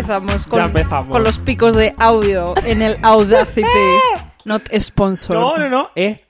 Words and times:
empezamos 0.00 0.46
con, 0.46 0.58
Ya 0.58 0.64
empezamos. 0.66 1.08
con 1.12 1.22
los 1.22 1.38
picos 1.38 1.74
de 1.74 1.94
audio 1.98 2.54
en 2.64 2.82
el 2.82 2.96
Audacity. 3.02 3.62
Not 4.44 4.62
sponsored. 4.78 5.38
No, 5.40 5.56
no, 5.56 5.68
no. 5.68 5.90
Eh, 5.96 6.24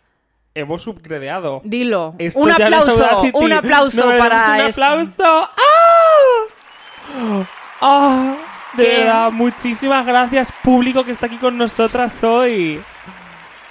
hemos 0.55 0.87
upgradeado. 0.87 1.61
Dilo. 1.64 2.14
Esto 2.18 2.41
un 2.41 2.49
no 2.49 2.55
aplauso, 2.55 3.23
un 3.35 3.53
aplauso 3.53 4.11
No, 4.13 4.18
para 4.18 4.46
un 4.55 4.61
este- 4.67 4.82
aplauso. 4.82 5.49
¡Ah! 7.14 7.45
¡Ah! 7.81 8.37
De 8.75 8.85
¿Qué? 8.85 8.99
verdad, 8.99 9.31
muchísimas 9.32 10.05
gracias, 10.07 10.53
público 10.62 11.04
que 11.04 11.11
está 11.11 11.26
aquí 11.26 11.37
con 11.39 11.57
nosotras 11.57 12.23
hoy. 12.25 12.81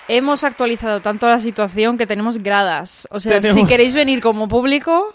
Hemos 0.08 0.44
actualizado 0.44 1.02
tanto 1.02 1.28
la 1.28 1.40
situación 1.40 1.98
que 1.98 2.06
tenemos 2.08 2.38
gradas. 2.42 3.08
O 3.12 3.20
sea, 3.20 3.40
Tenemos- 3.40 3.60
si 3.62 3.66
queréis 3.68 3.94
venir 3.96 4.22
como 4.22 4.48
público, 4.48 5.14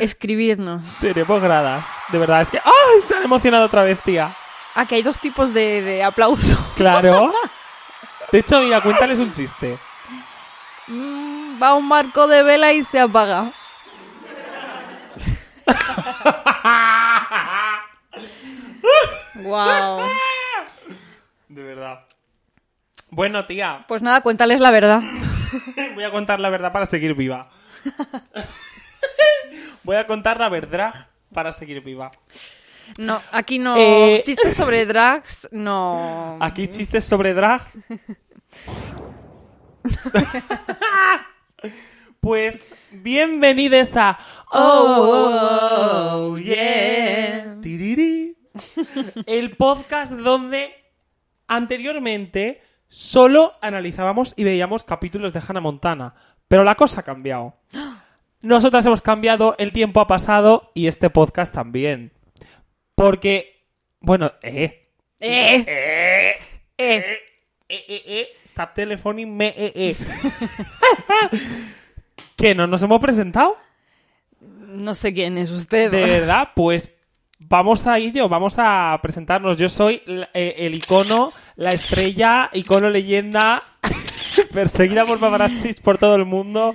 escribidnos. 0.00 0.98
Tenemos 1.00 1.42
gradas. 1.42 1.84
De 2.08 2.18
verdad, 2.18 2.42
es 2.42 2.48
que. 2.48 2.58
¡Ay! 2.58 3.00
Se 3.06 3.14
han 3.14 3.22
emocionado 3.22 3.66
otra 3.66 3.82
vez, 3.82 3.98
tía. 4.00 4.34
Ah, 4.74 4.86
que 4.86 4.96
hay 4.96 5.02
dos 5.02 5.18
tipos 5.18 5.52
de, 5.52 5.82
de 5.82 6.02
aplauso. 6.02 6.56
Claro. 6.76 7.32
De 8.32 8.38
hecho, 8.38 8.60
mira, 8.60 8.80
cuéntales 8.80 9.18
un 9.18 9.32
chiste. 9.32 9.76
Mm, 10.86 11.60
va 11.60 11.74
un 11.74 11.88
marco 11.88 12.28
de 12.28 12.44
vela 12.44 12.72
y 12.72 12.84
se 12.84 13.00
apaga. 13.00 13.50
wow. 19.42 20.00
De 21.48 21.62
verdad. 21.62 22.04
Bueno, 23.10 23.46
tía, 23.46 23.84
Pues 23.88 24.02
nada, 24.02 24.20
cuéntales 24.20 24.60
la 24.60 24.70
verdad. 24.70 25.02
voy 25.94 26.04
a 26.04 26.12
contar 26.12 26.38
la 26.38 26.48
verdad 26.48 26.72
para 26.72 26.86
seguir 26.86 27.14
viva. 27.14 27.50
Voy 29.82 29.96
a 29.96 30.06
contar 30.06 30.38
la 30.38 30.48
verdad 30.48 31.08
para 31.32 31.52
seguir 31.52 31.82
viva. 31.82 32.10
No, 32.98 33.20
aquí 33.32 33.58
no. 33.58 33.76
Eh. 33.76 34.22
Chistes 34.24 34.56
sobre 34.56 34.86
drags, 34.92 35.48
no. 35.52 36.36
Aquí 36.40 36.68
chistes 36.68 37.04
sobre 37.04 37.34
drag. 37.34 37.62
pues 42.20 42.74
bienvenidos 42.90 43.96
a 43.96 44.18
Oh, 44.52 46.32
oh, 46.32 46.38
yeah. 46.38 47.56
Tiriri. 47.62 48.36
El 49.26 49.56
podcast 49.56 50.12
donde 50.12 50.74
anteriormente 51.46 52.62
solo 52.88 53.54
analizábamos 53.62 54.34
y 54.36 54.42
veíamos 54.44 54.82
capítulos 54.82 55.32
de 55.32 55.40
Hannah 55.46 55.60
Montana, 55.60 56.14
pero 56.48 56.64
la 56.64 56.74
cosa 56.74 57.00
ha 57.00 57.04
cambiado. 57.04 57.54
Nosotras 58.42 58.86
hemos 58.86 59.02
cambiado, 59.02 59.54
el 59.58 59.72
tiempo 59.72 60.00
ha 60.00 60.06
pasado 60.06 60.70
y 60.74 60.86
este 60.86 61.10
podcast 61.10 61.54
también. 61.54 62.12
Porque, 62.94 63.64
bueno, 64.00 64.32
eh, 64.42 64.88
Eh, 65.20 65.56
eh, 65.56 65.64
eh. 65.66 66.36
eh, 66.78 67.14
eh, 67.68 68.02
eh, 68.06 68.28
stop 68.44 68.72
telephoning 68.74 69.36
me, 69.36 69.48
eh, 69.48 69.72
eh. 69.74 69.96
¿Que 72.36 72.54
no 72.54 72.66
nos 72.66 72.82
hemos 72.82 73.00
presentado? 73.00 73.56
No 74.40 74.94
sé 74.94 75.12
quién 75.12 75.36
es 75.36 75.50
usted. 75.50 75.90
De 75.90 76.04
verdad, 76.04 76.50
pues 76.56 76.90
vamos 77.38 77.86
a 77.86 77.98
ello, 77.98 78.28
vamos 78.28 78.54
a 78.56 78.98
presentarnos. 79.02 79.58
Yo 79.58 79.68
soy 79.68 80.00
eh, 80.06 80.54
el 80.58 80.74
icono, 80.74 81.32
la 81.56 81.72
estrella, 81.72 82.48
icono 82.54 82.88
leyenda, 82.88 83.62
perseguida 84.52 85.04
por 85.04 85.20
paparazzis 85.20 85.80
por 85.80 85.98
todo 85.98 86.14
el 86.16 86.24
mundo, 86.24 86.74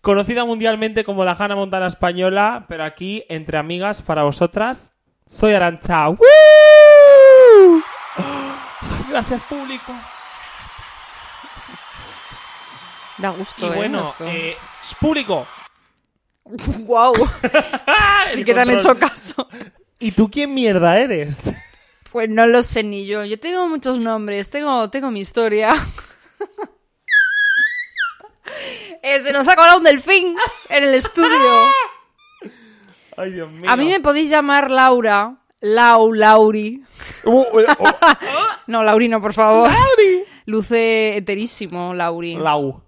conocida 0.00 0.44
mundialmente 0.44 1.04
como 1.04 1.24
la 1.24 1.32
Hannah 1.32 1.56
Montana 1.56 1.86
española, 1.86 2.66
pero 2.68 2.84
aquí, 2.84 3.24
entre 3.28 3.58
amigas, 3.58 4.02
para 4.02 4.22
vosotras, 4.22 4.96
soy 5.26 5.54
Arancha. 5.54 6.08
¡Woo! 6.08 6.18
Gracias, 9.08 9.42
público. 9.44 9.92
Da 13.18 13.30
gusto, 13.30 13.66
Y 13.66 13.68
eh, 13.68 13.72
bueno, 13.74 14.14
eh, 14.20 14.56
público. 15.00 15.46
Wow. 16.80 17.14
sí 18.34 18.42
que 18.44 18.54
te 18.54 18.60
han 18.60 18.70
hecho 18.70 18.98
caso. 18.98 19.46
¿Y 20.00 20.10
tú 20.12 20.28
quién 20.28 20.52
mierda 20.52 20.98
eres? 20.98 21.36
Pues 22.10 22.28
no 22.28 22.46
lo 22.48 22.64
sé 22.64 22.82
ni 22.82 23.06
yo. 23.06 23.24
Yo 23.24 23.38
tengo 23.38 23.68
muchos 23.68 24.00
nombres, 24.00 24.50
tengo, 24.50 24.90
tengo 24.90 25.12
mi 25.12 25.20
historia. 25.20 25.74
Eh, 29.02 29.20
se 29.20 29.32
nos 29.32 29.48
ha 29.48 29.56
colado 29.56 29.78
un 29.78 29.84
delfín 29.84 30.36
en 30.68 30.84
el 30.84 30.94
estudio. 30.94 31.28
Ay, 33.16 33.32
Dios 33.32 33.50
mío. 33.50 33.70
A 33.70 33.76
mí 33.76 33.86
me 33.86 34.00
podéis 34.00 34.30
llamar 34.30 34.70
Laura. 34.70 35.36
Lau, 35.62 36.12
Lauri. 36.12 36.82
Uh, 37.24 37.30
uh, 37.30 37.60
uh. 37.60 37.86
No, 38.66 38.82
Laurino, 38.82 39.20
por 39.20 39.32
favor. 39.34 39.70
Luce 40.46 41.16
heterísimo, 41.16 41.92
Lauri. 41.92 42.36
Lau. 42.36 42.82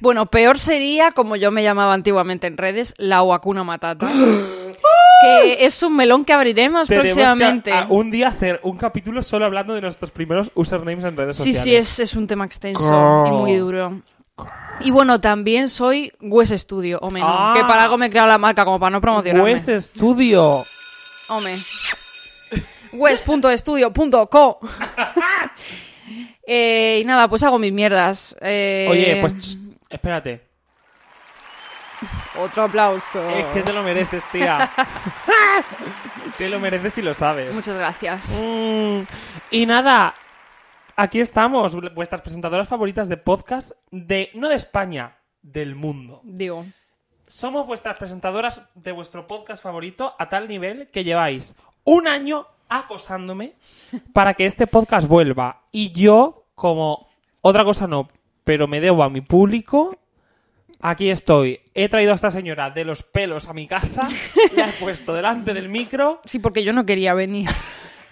Bueno, 0.00 0.26
peor 0.26 0.58
sería, 0.58 1.12
como 1.12 1.36
yo 1.36 1.50
me 1.50 1.62
llamaba 1.62 1.94
antiguamente 1.94 2.46
en 2.46 2.58
redes, 2.58 2.94
Lau 2.98 3.32
Hakuna 3.32 3.64
Matata. 3.64 4.06
que 5.22 5.64
es 5.64 5.82
un 5.82 5.96
melón 5.96 6.24
que 6.26 6.34
abriremos 6.34 6.86
Tenemos 6.88 7.12
próximamente. 7.12 7.70
que 7.70 7.76
a- 7.76 7.86
un 7.88 8.10
día 8.10 8.28
hacer 8.28 8.60
un 8.62 8.76
capítulo 8.76 9.22
solo 9.22 9.46
hablando 9.46 9.72
de 9.74 9.80
nuestros 9.80 10.10
primeros 10.10 10.50
usernames 10.54 11.04
en 11.04 11.16
redes 11.16 11.36
Sí, 11.36 11.54
sociales. 11.54 11.88
sí, 11.88 12.02
es, 12.02 12.10
es 12.10 12.16
un 12.16 12.26
tema 12.26 12.44
extenso 12.44 12.82
Girl. 12.84 13.28
y 13.28 13.30
muy 13.30 13.56
duro. 13.56 14.02
Y 14.80 14.90
bueno, 14.90 15.20
también 15.20 15.68
soy 15.68 16.12
Wes 16.20 16.50
Studio, 16.50 16.98
hombre, 17.00 17.22
no, 17.22 17.28
Ah. 17.28 17.52
que 17.54 17.60
para 17.62 17.84
algo 17.84 17.96
me 17.96 18.06
he 18.06 18.10
creado 18.10 18.28
la 18.28 18.38
marca, 18.38 18.64
como 18.64 18.78
para 18.80 18.90
no 18.90 19.00
promocionarme. 19.00 19.52
Wes 19.54 19.84
Studio. 19.84 20.64
Hombre. 21.28 21.56
Wes.studio.co 22.92 24.60
eh, 26.46 26.98
Y 27.02 27.04
nada, 27.04 27.28
pues 27.28 27.42
hago 27.42 27.58
mis 27.58 27.72
mierdas. 27.72 28.36
Eh, 28.40 28.86
Oye, 28.90 29.18
pues 29.20 29.36
ch, 29.38 29.56
espérate. 29.90 30.40
Otro 32.38 32.64
aplauso. 32.64 33.28
Es 33.30 33.46
que 33.46 33.62
te 33.62 33.72
lo 33.72 33.82
mereces, 33.82 34.22
tía. 34.30 34.70
te 36.38 36.48
lo 36.48 36.60
mereces 36.60 36.98
y 36.98 37.02
lo 37.02 37.14
sabes. 37.14 37.54
Muchas 37.54 37.76
gracias. 37.76 38.42
Mm, 38.44 39.00
y 39.50 39.66
nada, 39.66 40.12
aquí 40.96 41.20
estamos, 41.20 41.76
vuestras 41.94 42.22
presentadoras 42.22 42.68
favoritas 42.68 43.08
de 43.08 43.16
podcast 43.16 43.72
de 43.90 44.30
no 44.34 44.48
de 44.48 44.56
España, 44.56 45.18
del 45.42 45.74
mundo. 45.74 46.20
Digo, 46.24 46.64
Somos 47.26 47.66
vuestras 47.66 47.98
presentadoras 47.98 48.62
de 48.74 48.92
vuestro 48.92 49.26
podcast 49.26 49.62
favorito 49.62 50.14
a 50.18 50.28
tal 50.28 50.48
nivel 50.48 50.88
que 50.90 51.04
lleváis 51.04 51.54
un 51.84 52.06
año 52.06 52.46
acosándome 52.68 53.54
para 54.12 54.34
que 54.34 54.46
este 54.46 54.66
podcast 54.66 55.06
vuelva. 55.06 55.62
Y 55.72 55.92
yo, 55.92 56.46
como 56.54 57.08
otra 57.40 57.64
cosa 57.64 57.86
no, 57.86 58.08
pero 58.44 58.66
me 58.68 58.80
debo 58.80 59.02
a 59.02 59.10
mi 59.10 59.20
público, 59.20 59.96
aquí 60.80 61.10
estoy. 61.10 61.60
He 61.74 61.88
traído 61.88 62.12
a 62.12 62.14
esta 62.14 62.30
señora 62.30 62.70
de 62.70 62.84
los 62.84 63.02
pelos 63.02 63.48
a 63.48 63.52
mi 63.52 63.66
casa, 63.66 64.02
la 64.56 64.68
he 64.68 64.72
puesto 64.72 65.12
delante 65.14 65.54
del 65.54 65.68
micro 65.68 66.20
sí, 66.24 66.38
porque 66.38 66.62
yo 66.62 66.72
no 66.72 66.86
quería 66.86 67.14
venir. 67.14 67.48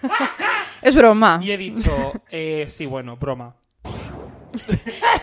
es 0.83 0.95
broma. 0.95 1.39
y 1.41 1.51
he 1.51 1.57
dicho, 1.57 2.13
eh, 2.29 2.67
sí, 2.69 2.85
bueno, 2.85 3.17
broma. 3.17 3.55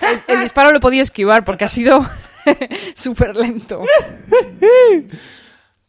El, 0.00 0.22
el 0.26 0.40
disparo 0.40 0.72
lo 0.72 0.80
podido 0.80 1.02
esquivar 1.02 1.44
porque 1.44 1.64
ha 1.64 1.68
sido 1.68 2.04
súper 2.94 3.36
lento. 3.36 3.82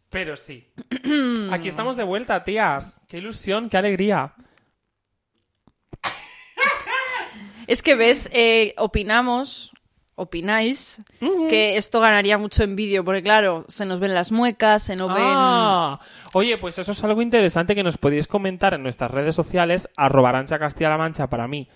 Pero 0.09 0.35
sí. 0.35 0.71
Aquí 1.51 1.69
estamos 1.69 1.95
de 1.95 2.03
vuelta, 2.03 2.43
tías. 2.43 3.01
Qué 3.07 3.17
ilusión, 3.17 3.69
qué 3.69 3.77
alegría. 3.77 4.33
Es 7.67 7.81
que 7.81 7.95
ves, 7.95 8.29
eh, 8.33 8.73
opinamos, 8.77 9.70
opináis, 10.21 11.01
que 11.49 11.77
esto 11.77 11.99
ganaría 11.99 12.37
mucho 12.37 12.63
en 12.63 12.75
vídeo, 12.75 13.03
porque 13.03 13.23
claro, 13.23 13.65
se 13.67 13.85
nos 13.85 13.99
ven 13.99 14.13
las 14.13 14.31
muecas, 14.31 14.83
se 14.83 14.95
nos 14.95 15.11
Ah, 15.13 15.99
oye, 16.33 16.57
pues 16.57 16.77
eso 16.77 16.91
es 16.91 17.03
algo 17.03 17.21
interesante 17.21 17.75
que 17.75 17.83
nos 17.83 17.97
podéis 17.97 18.27
comentar 18.27 18.73
en 18.73 18.83
nuestras 18.83 19.11
redes 19.11 19.35
sociales, 19.35 19.89
arroba 19.97 20.29
Arancha 20.29 20.59
Castilla-La 20.59 20.97
Mancha 20.97 21.29
para 21.29 21.47
mí 21.47 21.67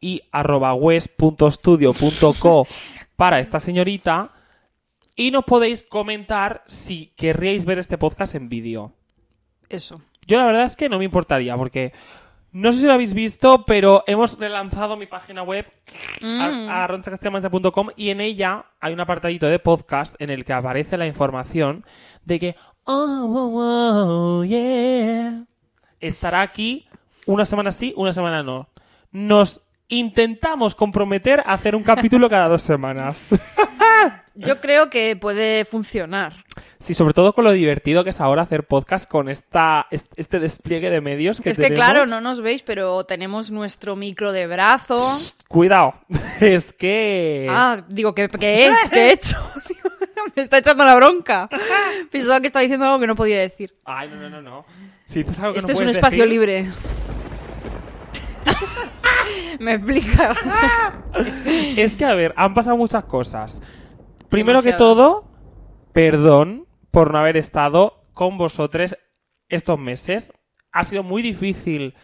y 0.00 0.22
arroba 0.32 0.74
wes.studio.co 0.74 2.66
para 3.16 3.40
esta 3.40 3.60
señorita. 3.60 4.32
Y 5.14 5.30
nos 5.30 5.44
podéis 5.44 5.82
comentar 5.82 6.64
si 6.66 7.12
querríais 7.16 7.64
ver 7.64 7.78
este 7.78 7.98
podcast 7.98 8.34
en 8.34 8.48
vídeo. 8.48 8.92
ven 9.68 9.76
eso. 9.76 10.00
Yo 10.26 10.38
la 10.38 10.46
verdad 10.46 10.64
es 10.64 10.76
que 10.76 10.88
no 10.88 10.98
me 10.98 11.04
importaría, 11.04 11.56
porque 11.56 11.92
no 12.52 12.72
sé 12.72 12.80
si 12.80 12.86
lo 12.86 12.92
habéis 12.92 13.14
visto, 13.14 13.64
pero 13.66 14.04
hemos 14.06 14.38
relanzado 14.38 14.96
mi 14.96 15.06
página 15.06 15.42
web 15.42 15.66
Mm. 16.20 16.40
a, 16.70 16.84
a 16.84 16.86
ronchacastillamancha.com 16.86 17.88
y 17.96 18.10
en 18.10 18.20
ella 18.20 18.64
hay 18.80 18.92
un 18.92 19.00
apartadito 19.00 19.46
de 19.46 19.58
podcast 19.58 20.14
en 20.20 20.30
el 20.30 20.44
que 20.44 20.52
aparece 20.52 20.96
la 20.96 21.06
información 21.06 21.84
de 22.24 22.38
que 22.40 22.56
oh, 22.84 22.94
oh, 22.94 24.38
oh, 24.40 24.44
yeah, 24.44 25.44
estará 26.00 26.40
aquí 26.42 26.86
una 27.26 27.44
semana 27.44 27.72
sí, 27.72 27.92
una 27.96 28.12
semana 28.12 28.42
no. 28.42 28.68
Nos 29.10 29.60
intentamos 29.88 30.74
comprometer 30.74 31.40
a 31.40 31.52
hacer 31.54 31.76
un 31.76 31.82
capítulo 31.82 32.28
cada 32.30 32.48
dos 32.48 32.62
semanas. 32.62 33.30
Yo 34.34 34.60
creo 34.60 34.88
que 34.88 35.14
puede 35.16 35.64
funcionar. 35.64 36.32
Sí, 36.82 36.94
sobre 36.94 37.14
todo 37.14 37.32
con 37.32 37.44
lo 37.44 37.52
divertido 37.52 38.02
que 38.02 38.10
es 38.10 38.20
ahora 38.20 38.42
hacer 38.42 38.66
podcast 38.66 39.08
con 39.08 39.28
esta, 39.28 39.86
est- 39.92 40.12
este 40.16 40.40
despliegue 40.40 40.90
de 40.90 41.00
medios 41.00 41.40
que 41.40 41.50
es 41.50 41.56
que 41.56 41.62
tenemos. 41.68 41.84
claro, 41.84 42.06
no 42.06 42.20
nos 42.20 42.40
veis, 42.40 42.62
pero 42.62 43.04
tenemos 43.04 43.52
nuestro 43.52 43.94
micro 43.94 44.32
de 44.32 44.48
brazo. 44.48 44.96
Cuidado. 45.46 45.94
Es 46.40 46.72
que... 46.72 47.46
Ah, 47.48 47.84
digo, 47.88 48.16
¿qué, 48.16 48.28
qué, 48.28 48.66
he- 48.66 48.72
qué 48.90 48.98
he 49.06 49.12
hecho? 49.12 49.36
Me 50.36 50.42
está 50.42 50.58
echando 50.58 50.84
la 50.84 50.96
bronca. 50.96 51.48
Pensaba 52.10 52.40
que 52.40 52.48
estaba 52.48 52.62
diciendo 52.62 52.84
algo 52.86 52.98
que 52.98 53.06
no 53.06 53.14
podía 53.14 53.38
decir. 53.38 53.74
Ay, 53.84 54.08
no, 54.08 54.16
no, 54.16 54.28
no, 54.28 54.42
no. 54.42 54.64
Si 55.04 55.20
dices 55.22 55.38
algo 55.38 55.52
que 55.52 55.60
Este 55.60 55.72
no 55.74 55.78
es 55.78 55.84
un 55.84 55.88
espacio 55.90 56.24
decir- 56.24 56.28
libre. 56.32 56.72
Me 59.60 59.74
explicas. 59.74 60.36
Es 61.76 61.94
que, 61.96 62.04
a 62.04 62.14
ver, 62.14 62.34
han 62.36 62.54
pasado 62.54 62.76
muchas 62.76 63.04
cosas. 63.04 63.62
Primero 64.28 64.62
que 64.62 64.72
todo, 64.72 65.28
perdón 65.92 66.66
por 66.92 67.10
no 67.10 67.18
haber 67.18 67.36
estado 67.36 68.04
con 68.12 68.38
vosotros 68.38 68.96
estos 69.48 69.78
meses. 69.78 70.32
Ha 70.70 70.84
sido 70.84 71.02
muy 71.02 71.22
difícil 71.22 71.94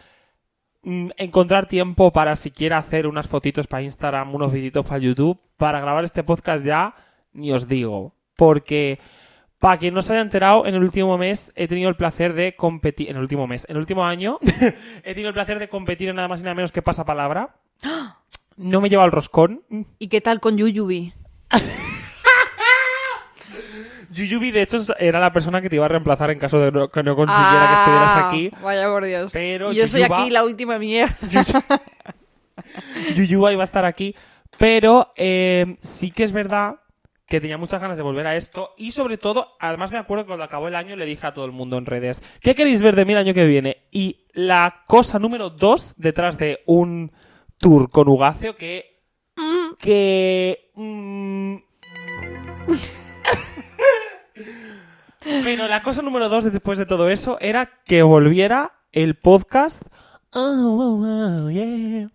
mm, 0.83 1.11
encontrar 1.17 1.67
tiempo 1.67 2.11
para 2.11 2.35
siquiera 2.35 2.79
hacer 2.79 3.07
unas 3.07 3.27
fotitos 3.27 3.67
para 3.67 3.83
Instagram, 3.83 4.35
unos 4.35 4.51
vídeos 4.51 4.85
para 4.85 4.99
YouTube. 4.99 5.39
Para 5.55 5.79
grabar 5.79 6.03
este 6.03 6.23
podcast 6.23 6.65
ya, 6.65 6.95
ni 7.31 7.51
os 7.51 7.67
digo. 7.67 8.15
Porque, 8.35 8.99
para 9.59 9.77
quien 9.77 9.93
no 9.93 10.01
se 10.01 10.13
haya 10.13 10.21
enterado, 10.21 10.65
en 10.65 10.75
el 10.75 10.83
último 10.83 11.17
mes 11.17 11.51
he 11.55 11.67
tenido 11.67 11.89
el 11.89 11.95
placer 11.95 12.33
de 12.33 12.55
competir. 12.55 13.09
En 13.09 13.17
el 13.17 13.21
último 13.21 13.45
mes, 13.45 13.65
en 13.69 13.75
el 13.75 13.81
último 13.81 14.05
año, 14.05 14.39
he 15.03 15.13
tenido 15.13 15.29
el 15.29 15.33
placer 15.33 15.59
de 15.59 15.69
competir 15.69 16.09
en 16.09 16.15
nada 16.15 16.27
más 16.27 16.39
y 16.39 16.43
nada 16.43 16.55
menos 16.55 16.71
que 16.71 16.81
pasapalabra. 16.81 17.57
No 18.57 18.81
me 18.81 18.89
lleva 18.89 19.05
el 19.05 19.11
roscón. 19.11 19.63
¿Y 19.99 20.07
qué 20.07 20.19
tal 20.19 20.39
con 20.39 20.57
Yuyubi? 20.57 21.13
Yuyubi, 24.11 24.51
de 24.51 24.61
hecho, 24.63 24.77
era 24.97 25.19
la 25.19 25.31
persona 25.31 25.61
que 25.61 25.69
te 25.69 25.75
iba 25.75 25.85
a 25.85 25.89
reemplazar 25.89 26.31
en 26.31 26.39
caso 26.39 26.59
de 26.59 26.71
no- 26.71 26.89
que 26.89 27.03
no 27.03 27.15
consiguiera 27.15 27.67
que 27.67 27.73
estuvieras 27.75 28.11
Ah, 28.15 28.27
aquí. 28.29 28.51
Vaya 28.63 28.87
por 28.87 29.05
Dios. 29.05 29.31
Pero 29.33 29.71
yo 29.71 29.87
soy 29.87 30.03
aquí 30.03 30.29
la 30.29 30.43
última 30.43 30.77
mierda. 30.79 31.15
Yuyuba 33.15 33.51
iba 33.53 33.63
a 33.63 33.65
estar 33.65 33.85
aquí. 33.85 34.15
Pero 34.57 35.13
eh, 35.15 35.77
sí 35.81 36.11
que 36.11 36.23
es 36.23 36.31
verdad 36.31 36.75
que 37.27 37.39
tenía 37.39 37.57
muchas 37.57 37.79
ganas 37.79 37.95
de 37.97 38.03
volver 38.03 38.25
a 38.27 38.35
esto. 38.35 38.73
Y 38.77 38.91
sobre 38.91 39.17
todo, 39.17 39.55
además 39.59 39.91
me 39.91 39.99
acuerdo 39.99 40.23
que 40.23 40.29
cuando 40.29 40.43
acabó 40.43 40.67
el 40.67 40.75
año 40.75 40.95
le 40.95 41.05
dije 41.05 41.27
a 41.27 41.33
todo 41.33 41.45
el 41.45 41.51
mundo 41.51 41.77
en 41.77 41.85
redes, 41.85 42.23
¿qué 42.41 42.55
queréis 42.55 42.81
ver 42.81 42.95
de 42.95 43.05
mí 43.05 43.13
el 43.13 43.19
año 43.19 43.33
que 43.33 43.45
viene? 43.45 43.83
Y 43.91 44.25
la 44.33 44.83
cosa 44.87 45.19
número 45.19 45.49
dos 45.51 45.93
detrás 45.97 46.37
de 46.37 46.59
un 46.65 47.11
tour 47.59 47.89
con 47.91 48.07
Ugacio 48.09 48.55
que... 48.55 48.97
Que... 49.77 50.71
Pero 55.49 55.67
la 55.67 55.81
cosa 55.81 56.03
número 56.03 56.29
dos 56.29 56.43
después 56.43 56.77
de 56.77 56.85
todo 56.85 57.09
eso 57.09 57.37
era 57.41 57.71
que 57.83 58.03
volviera 58.03 58.73
el 58.91 59.15
podcast. 59.15 59.81
Oh, 60.31 60.39
oh, 60.39 61.45
oh, 61.45 61.49
yeah. 61.49 62.07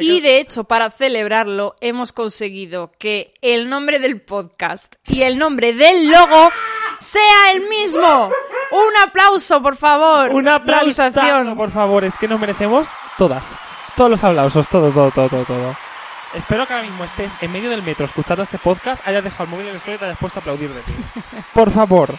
Y 0.00 0.20
de 0.20 0.38
hecho, 0.38 0.64
para 0.64 0.90
celebrarlo, 0.90 1.76
hemos 1.80 2.12
conseguido 2.12 2.92
que 2.98 3.32
el 3.40 3.70
nombre 3.70 3.98
del 4.00 4.20
podcast 4.20 4.96
y 5.06 5.22
el 5.22 5.38
nombre 5.38 5.72
del 5.72 6.10
logo 6.10 6.50
sea 6.98 7.52
el 7.52 7.66
mismo. 7.70 8.30
Un 8.70 8.96
aplauso, 9.02 9.62
por 9.62 9.76
favor. 9.76 10.28
Un 10.34 10.48
aplauso, 10.48 11.10
por 11.56 11.70
favor, 11.70 12.04
es 12.04 12.18
que 12.18 12.28
nos 12.28 12.38
merecemos 12.38 12.86
todas. 13.16 13.46
Todos 13.96 14.10
los 14.10 14.22
aplausos, 14.22 14.68
todo, 14.68 14.90
todo, 14.90 15.10
todo, 15.10 15.30
todo, 15.30 15.44
todo. 15.46 15.76
Espero 16.34 16.66
que 16.66 16.74
ahora 16.74 16.84
mismo 16.84 17.04
estés 17.04 17.32
en 17.40 17.50
medio 17.50 17.70
del 17.70 17.82
metro 17.82 18.04
escuchando 18.04 18.42
este 18.42 18.58
podcast, 18.58 19.00
hayas 19.08 19.24
dejado 19.24 19.44
el 19.44 19.50
móvil 19.50 19.68
en 19.68 19.74
el 19.76 19.80
suelo 19.80 19.96
y 19.96 19.98
te 20.00 20.04
hayas 20.04 20.18
puesto 20.18 20.38
a 20.38 20.42
aplaudir 20.42 20.68
de 20.68 20.82
ti. 20.82 20.92
Por 21.54 21.70
favor. 21.70 22.10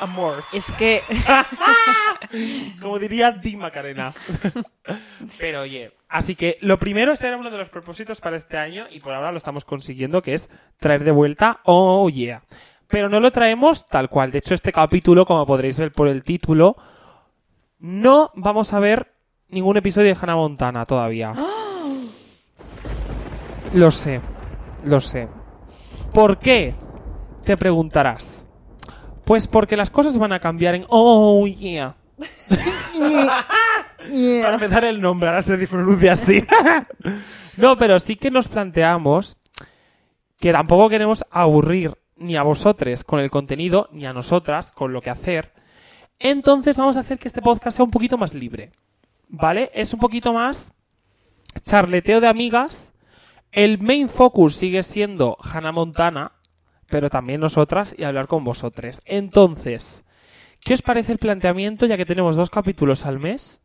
Amor. 0.00 0.42
Es 0.52 0.70
que 0.72 1.02
Como 2.80 2.98
diría 2.98 3.32
Di 3.32 3.56
Macarena. 3.56 4.12
Pero 5.38 5.62
oye, 5.62 5.92
así 6.08 6.34
que 6.34 6.58
lo 6.60 6.78
primero 6.78 7.12
ese 7.12 7.28
era 7.28 7.36
uno 7.36 7.50
de 7.50 7.58
los 7.58 7.68
propósitos 7.68 8.20
para 8.20 8.36
este 8.36 8.56
año 8.56 8.86
y 8.90 9.00
por 9.00 9.14
ahora 9.14 9.32
lo 9.32 9.38
estamos 9.38 9.64
consiguiendo, 9.64 10.22
que 10.22 10.34
es 10.34 10.48
traer 10.78 11.04
de 11.04 11.10
vuelta 11.10 11.60
Oh 11.64 12.08
Yeah. 12.08 12.42
Pero 12.88 13.08
no 13.08 13.20
lo 13.20 13.30
traemos 13.30 13.86
tal 13.86 14.08
cual. 14.08 14.32
De 14.32 14.38
hecho, 14.38 14.54
este 14.54 14.72
capítulo, 14.72 15.24
como 15.24 15.46
podréis 15.46 15.78
ver 15.78 15.92
por 15.92 16.08
el 16.08 16.24
título, 16.24 16.76
no 17.78 18.32
vamos 18.34 18.72
a 18.72 18.80
ver 18.80 19.12
ningún 19.48 19.76
episodio 19.76 20.08
de 20.12 20.18
Hannah 20.20 20.36
Montana 20.36 20.86
todavía. 20.86 21.32
Lo 23.72 23.92
sé, 23.92 24.20
lo 24.84 25.00
sé. 25.00 25.28
¿Por 26.12 26.40
qué? 26.40 26.74
Te 27.44 27.56
preguntarás. 27.56 28.49
Pues 29.30 29.46
porque 29.46 29.76
las 29.76 29.90
cosas 29.90 30.18
van 30.18 30.32
a 30.32 30.40
cambiar 30.40 30.74
en 30.74 30.86
Oh 30.88 31.46
Yeah. 31.46 31.94
Para 34.42 34.54
empezar 34.54 34.84
el 34.84 35.00
nombre, 35.00 35.28
ahora 35.28 35.40
se 35.40 35.68
pronuncia 35.68 36.14
así. 36.14 36.44
no, 37.56 37.78
pero 37.78 38.00
sí 38.00 38.16
que 38.16 38.32
nos 38.32 38.48
planteamos 38.48 39.38
que 40.40 40.50
tampoco 40.50 40.88
queremos 40.88 41.24
aburrir 41.30 41.96
ni 42.16 42.36
a 42.36 42.42
vosotros 42.42 43.04
con 43.04 43.20
el 43.20 43.30
contenido, 43.30 43.88
ni 43.92 44.04
a 44.04 44.12
nosotras 44.12 44.72
con 44.72 44.92
lo 44.92 45.00
que 45.00 45.10
hacer. 45.10 45.52
Entonces 46.18 46.76
vamos 46.76 46.96
a 46.96 47.00
hacer 47.00 47.20
que 47.20 47.28
este 47.28 47.40
podcast 47.40 47.76
sea 47.76 47.84
un 47.84 47.92
poquito 47.92 48.18
más 48.18 48.34
libre. 48.34 48.72
¿Vale? 49.28 49.70
Es 49.74 49.94
un 49.94 50.00
poquito 50.00 50.32
más 50.32 50.72
charleteo 51.62 52.20
de 52.20 52.26
amigas. 52.26 52.92
El 53.52 53.78
main 53.78 54.08
focus 54.08 54.56
sigue 54.56 54.82
siendo 54.82 55.36
Hannah 55.40 55.70
Montana, 55.70 56.32
pero 56.90 57.08
también 57.08 57.40
nosotras 57.40 57.94
y 57.96 58.04
hablar 58.04 58.26
con 58.26 58.44
vosotros. 58.44 59.00
Entonces, 59.04 60.02
¿qué 60.60 60.74
os 60.74 60.82
parece 60.82 61.12
el 61.12 61.18
planteamiento 61.18 61.86
ya 61.86 61.96
que 61.96 62.04
tenemos 62.04 62.36
dos 62.36 62.50
capítulos 62.50 63.06
al 63.06 63.18
mes? 63.18 63.62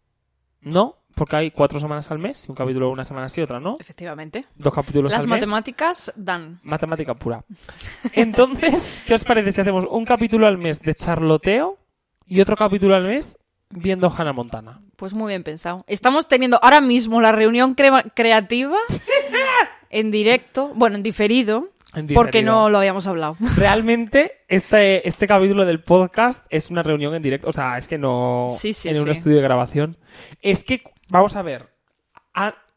¿No? 0.61 0.97
Porque 1.15 1.35
hay 1.37 1.51
cuatro 1.51 1.79
semanas 1.79 2.11
al 2.11 2.19
mes 2.19 2.45
y 2.47 2.51
un 2.51 2.55
capítulo 2.55 2.89
una 2.91 3.05
semana 3.05 3.29
sí 3.29 3.39
otra, 3.41 3.59
¿no? 3.59 3.77
efectivamente, 3.79 4.43
Dos 4.55 4.73
capítulos 4.73 5.11
las 5.11 5.21
al 5.21 5.27
mes. 5.27 5.37
matemáticas 5.37 6.11
dan. 6.15 6.59
Matemática 6.63 7.13
pura. 7.15 7.43
Entonces, 8.13 9.01
¿qué 9.07 9.13
os 9.13 9.23
parece 9.23 9.51
si 9.51 9.61
hacemos 9.61 9.85
un 9.89 10.03
capítulo 10.05 10.45
al 10.45 10.57
mes 10.57 10.81
de 10.81 10.93
charloteo 10.93 11.77
y 12.25 12.41
otro 12.41 12.55
capítulo 12.57 12.95
al 12.95 13.05
mes 13.05 13.37
viendo 13.75 14.11
Hannah 14.15 14.33
Montana? 14.33 14.81
Pues 14.95 15.13
muy 15.13 15.31
bien 15.31 15.43
pensado. 15.43 15.83
Estamos 15.87 16.27
teniendo 16.27 16.59
ahora 16.61 16.81
mismo 16.81 17.21
la 17.21 17.31
reunión 17.31 17.73
crea- 17.75 18.03
creativa 18.15 18.77
en 19.89 20.11
directo, 20.11 20.71
bueno, 20.75 20.95
en 20.95 21.03
diferido, 21.03 21.69
En 21.93 22.07
porque 22.07 22.41
no 22.41 22.69
lo 22.69 22.77
habíamos 22.77 23.07
hablado. 23.07 23.37
Realmente, 23.57 24.43
este, 24.47 25.07
este 25.07 25.27
capítulo 25.27 25.65
del 25.65 25.81
podcast 25.81 26.45
es 26.49 26.69
una 26.71 26.83
reunión 26.83 27.13
en 27.15 27.21
directo. 27.23 27.49
O 27.49 27.53
sea, 27.53 27.77
es 27.77 27.87
que 27.87 27.97
no. 27.97 28.47
Sí, 28.57 28.73
sí, 28.73 28.89
en 28.89 28.99
un 28.99 29.09
estudio 29.09 29.37
de 29.37 29.43
grabación. 29.43 29.97
Es 30.41 30.63
que, 30.63 30.83
vamos 31.09 31.35
a 31.35 31.41
ver. 31.41 31.69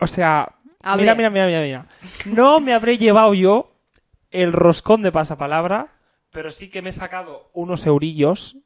O 0.00 0.06
sea. 0.06 0.54
A 0.82 0.96
mira, 0.96 1.14
ver. 1.14 1.30
mira, 1.30 1.30
mira, 1.30 1.46
mira, 1.46 1.60
mira. 1.62 1.86
No 2.26 2.60
me 2.60 2.72
habré 2.72 2.98
llevado 2.98 3.34
yo 3.34 3.74
el 4.30 4.52
roscón 4.52 5.02
de 5.02 5.10
pasapalabra, 5.10 5.92
pero 6.30 6.50
sí 6.50 6.70
que 6.70 6.82
me 6.82 6.90
he 6.90 6.92
sacado 6.92 7.50
unos 7.52 7.84
eurillos. 7.86 8.56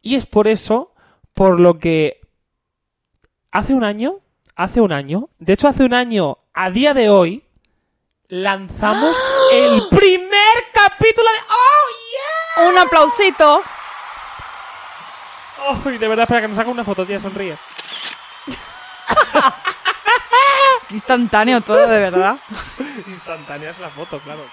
Y 0.00 0.14
es 0.16 0.24
por 0.26 0.48
eso, 0.48 0.91
por 1.34 1.60
lo 1.60 1.78
que 1.78 2.20
hace 3.50 3.74
un 3.74 3.84
año, 3.84 4.20
hace 4.56 4.80
un 4.80 4.92
año, 4.92 5.28
de 5.38 5.52
hecho 5.54 5.68
hace 5.68 5.84
un 5.84 5.92
año, 5.94 6.38
a 6.54 6.70
día 6.70 6.94
de 6.94 7.10
hoy, 7.10 7.44
lanzamos 8.28 9.16
el 9.52 9.82
primer 9.90 10.54
capítulo 10.72 11.28
de... 11.30 11.38
¡Oh, 11.48 12.68
Un 12.68 12.78
aplausito. 12.78 13.62
yeah! 13.62 13.70
¡Oh, 15.68 15.76
de 15.90 16.08
verdad, 16.08 16.24
espera 16.24 16.40
que 16.42 16.48
nos 16.48 16.56
saca 16.56 16.70
una 16.70 16.84
foto, 16.84 17.04
tía, 17.06 17.18
sonríe. 17.20 17.56
Instantáneo 20.90 21.60
todo, 21.62 21.86
de 21.86 21.98
verdad. 22.00 22.36
Instantánea 23.06 23.70
es 23.70 23.78
la 23.78 23.88
foto, 23.88 24.18
claro. 24.20 24.44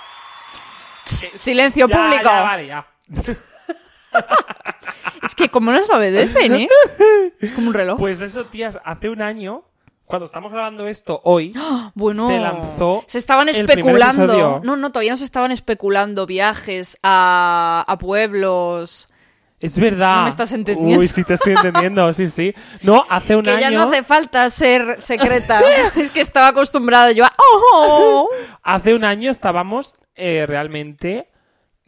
Silencio 1.03 1.87
Ya, 1.87 1.95
público. 1.97 2.23
ya, 2.23 2.41
vale, 2.41 2.67
ya. 2.67 2.85
Como 5.51 5.71
nos 5.71 5.89
obedecen, 5.89 6.55
¿eh? 6.55 6.69
Es 7.39 7.51
como 7.51 7.69
un 7.69 7.73
reloj. 7.73 7.97
Pues 7.99 8.21
eso, 8.21 8.45
tías, 8.45 8.79
hace 8.83 9.09
un 9.09 9.21
año, 9.21 9.63
cuando 10.05 10.25
estamos 10.25 10.51
grabando 10.51 10.87
esto 10.87 11.21
hoy, 11.23 11.53
Bueno, 11.95 12.27
se 12.27 12.39
lanzó 12.39 13.03
se 13.07 13.17
estaban 13.17 13.49
especulando. 13.49 14.61
No, 14.63 14.75
no, 14.75 14.91
todavía 14.91 15.11
no 15.11 15.17
se 15.17 15.25
estaban 15.25 15.51
especulando 15.51 16.25
viajes 16.25 16.97
a, 17.03 17.85
a 17.87 17.97
pueblos. 17.97 19.09
Es 19.59 19.77
verdad. 19.77 20.17
No 20.17 20.23
me 20.23 20.29
estás 20.29 20.51
entendiendo. 20.53 20.99
Uy, 21.01 21.07
sí 21.07 21.23
te 21.25 21.33
estoy 21.33 21.53
entendiendo, 21.53 22.13
sí, 22.13 22.27
sí. 22.27 22.53
No, 22.81 23.05
hace 23.09 23.35
un 23.35 23.43
Que 23.43 23.51
año. 23.51 23.59
ya 23.59 23.71
no 23.71 23.83
hace 23.83 24.03
falta 24.03 24.49
ser 24.49 25.01
secreta. 25.01 25.61
es 25.97 26.11
que 26.11 26.21
estaba 26.21 26.47
acostumbrada 26.49 27.11
yo 27.11 27.25
a. 27.25 27.33
¡Oh! 27.37 28.29
Hace 28.63 28.93
un 28.93 29.03
año 29.03 29.29
estábamos 29.29 29.97
eh, 30.15 30.45
realmente 30.47 31.28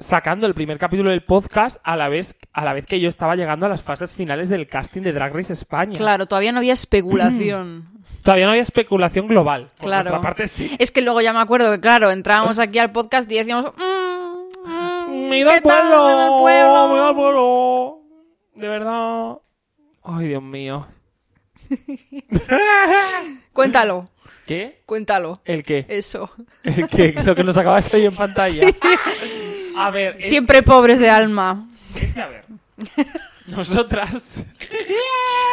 sacando 0.02 0.48
el 0.48 0.54
primer 0.54 0.78
capítulo 0.78 1.10
del 1.12 1.24
podcast 1.24 1.80
a 1.84 1.96
la 1.96 2.10
vez 2.10 2.38
a 2.54 2.66
la 2.66 2.74
vez 2.74 2.86
que 2.86 3.00
yo 3.00 3.08
estaba 3.08 3.36
llegando 3.36 3.66
a 3.66 3.70
las 3.70 3.82
fases 3.82 4.14
finales 4.14 4.50
del 4.50 4.68
casting 4.68 5.02
de 5.02 5.14
Drag 5.14 5.34
Race 5.34 5.54
España. 5.54 5.98
Claro, 5.98 6.26
todavía 6.28 6.52
no 6.52 6.58
había 6.60 6.74
especulación. 6.74 7.90
Todavía 8.24 8.46
no 8.46 8.52
había 8.52 8.62
especulación 8.62 9.28
global. 9.28 9.72
Por 9.78 9.88
Claro. 9.88 10.04
nuestra 10.12 10.22
parte 10.22 10.48
sí. 10.48 10.76
Es 10.78 10.92
que 10.92 11.02
luego 11.02 11.22
ya 11.22 11.34
me 11.34 11.40
acuerdo 11.40 11.72
que, 11.72 11.80
claro, 11.80 12.12
entrábamos 12.12 12.60
aquí 12.60 12.78
al 12.78 12.92
podcast 12.92 13.32
y 13.32 13.36
decíamos. 13.36 13.74
"Mm, 13.76 14.70
mm". 14.70 15.30
Me 15.30 15.38
he 15.38 15.40
ido 15.40 15.50
¿Qué 15.50 15.56
al 15.56 15.62
pueblo. 15.64 16.10
el 16.10 16.40
pueblo? 16.40 16.88
Me 16.88 16.94
he 16.94 16.98
ido 16.98 17.08
al 17.08 17.16
pueblo. 17.16 18.00
De 18.54 18.68
verdad. 18.68 19.38
Ay, 20.04 20.28
Dios 20.28 20.44
mío. 20.44 20.86
Cuéntalo, 23.54 24.10
¿Qué? 24.46 24.84
cuéntalo. 24.86 25.42
¿El 25.46 25.64
qué? 25.64 25.86
Eso. 25.90 26.30
El 26.64 26.88
que 26.90 27.14
lo 27.26 27.34
que 27.36 27.44
nos 27.44 27.58
acaba 27.58 27.82
de 27.82 28.06
en 28.06 28.16
pantalla. 28.16 28.68
A 29.78 29.90
ver, 29.92 30.16
es- 30.18 30.28
Siempre 30.30 30.64
pobres 30.64 31.00
de 31.00 31.10
alma. 31.10 31.68
es 31.96 32.14
que, 32.14 32.22
a 32.22 32.28
ver. 32.28 32.46
Nosotras, 33.48 34.46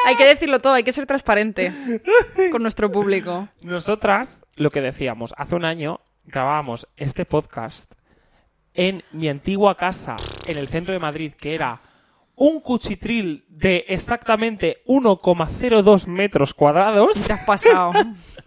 Hay 0.06 0.14
que 0.16 0.24
decirlo 0.24 0.60
todo, 0.60 0.74
hay 0.74 0.84
que 0.84 0.92
ser 0.92 1.06
transparente 1.06 1.72
con 2.52 2.62
nuestro 2.62 2.92
público. 2.92 3.48
nosotras, 3.62 4.44
lo 4.56 4.70
que 4.70 4.80
decíamos, 4.80 5.34
hace 5.36 5.54
un 5.56 5.64
año 5.64 6.00
grabábamos 6.24 6.86
este 6.96 7.24
podcast 7.24 7.92
en 8.74 9.02
mi 9.12 9.28
antigua 9.28 9.76
casa 9.76 10.16
en 10.46 10.58
el 10.58 10.68
centro 10.68 10.92
de 10.92 11.00
Madrid, 11.00 11.32
que 11.32 11.54
era 11.54 11.80
un 12.36 12.60
cuchitril 12.60 13.44
de 13.48 13.84
exactamente 13.88 14.82
1,02 14.86 16.06
metros 16.06 16.54
cuadrados. 16.54 17.14
Te 17.26 17.32
has 17.32 17.44
pasado. 17.44 17.92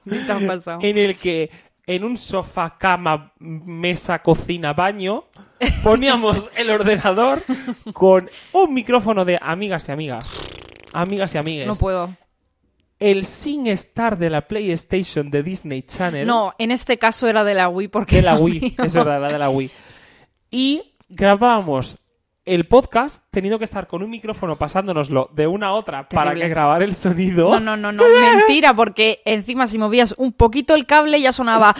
Te 0.09 0.31
has 0.31 0.41
pasado. 0.47 0.79
en 0.81 0.97
el 0.97 1.17
que 1.17 1.49
en 1.95 2.03
un 2.03 2.17
sofá, 2.17 2.77
cama, 2.77 3.33
mesa, 3.39 4.19
cocina, 4.21 4.73
baño, 4.73 5.25
poníamos 5.83 6.49
el 6.57 6.69
ordenador 6.69 7.41
con 7.93 8.29
un 8.53 8.73
micrófono 8.73 9.25
de 9.25 9.37
amigas 9.41 9.87
y 9.89 9.91
amigas. 9.91 10.25
Amigas 10.93 11.35
y 11.35 11.37
amigues. 11.37 11.67
No 11.67 11.75
puedo. 11.75 12.15
El 12.99 13.25
Sing 13.25 13.67
Star 13.67 14.17
de 14.17 14.29
la 14.29 14.47
PlayStation 14.47 15.31
de 15.31 15.41
Disney 15.43 15.81
Channel. 15.81 16.27
No, 16.27 16.53
en 16.59 16.69
este 16.71 16.97
caso 16.99 17.27
era 17.27 17.43
de 17.43 17.55
la 17.55 17.67
Wii 17.67 17.87
porque 17.87 18.17
de 18.17 18.21
la 18.21 18.35
Wii. 18.39 18.59
mío- 18.61 18.73
Es 18.83 18.93
verdad, 18.93 19.17
era 19.17 19.31
de 19.33 19.39
la 19.39 19.49
Wii. 19.49 19.71
Y 20.51 20.93
grabábamos 21.09 21.97
el 22.45 22.67
podcast 22.67 23.23
teniendo 23.29 23.59
que 23.59 23.65
estar 23.65 23.87
con 23.87 24.01
un 24.01 24.09
micrófono 24.09 24.57
pasándonoslo 24.57 25.29
de 25.33 25.47
una 25.47 25.67
a 25.67 25.73
otra 25.73 26.09
para 26.09 26.33
que 26.33 26.47
grabar 26.49 26.81
el 26.81 26.95
sonido. 26.95 27.51
No, 27.51 27.59
no, 27.59 27.77
no, 27.77 27.91
no, 27.91 28.03
mentira, 28.21 28.73
porque 28.73 29.21
encima 29.25 29.67
si 29.67 29.77
movías 29.77 30.15
un 30.17 30.33
poquito 30.33 30.73
el 30.75 30.85
cable 30.85 31.21
ya 31.21 31.31
sonaba. 31.31 31.75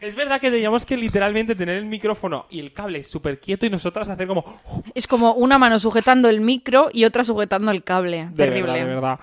Es 0.00 0.16
verdad 0.16 0.40
que 0.40 0.50
teníamos 0.50 0.84
que 0.84 0.96
literalmente 0.96 1.54
tener 1.54 1.76
el 1.76 1.84
micrófono 1.84 2.46
y 2.50 2.58
el 2.58 2.72
cable 2.72 3.04
súper 3.04 3.38
quieto 3.38 3.66
y 3.66 3.70
nosotras 3.70 4.08
hacer 4.08 4.26
como... 4.26 4.44
Es 4.94 5.06
como 5.06 5.34
una 5.34 5.58
mano 5.58 5.78
sujetando 5.78 6.28
el 6.28 6.40
micro 6.40 6.90
y 6.92 7.04
otra 7.04 7.22
sujetando 7.22 7.70
el 7.70 7.84
cable. 7.84 8.26
De 8.30 8.34
Terrible. 8.34 8.62
verdad, 8.62 8.74
de 8.74 8.84
verdad. 8.84 9.20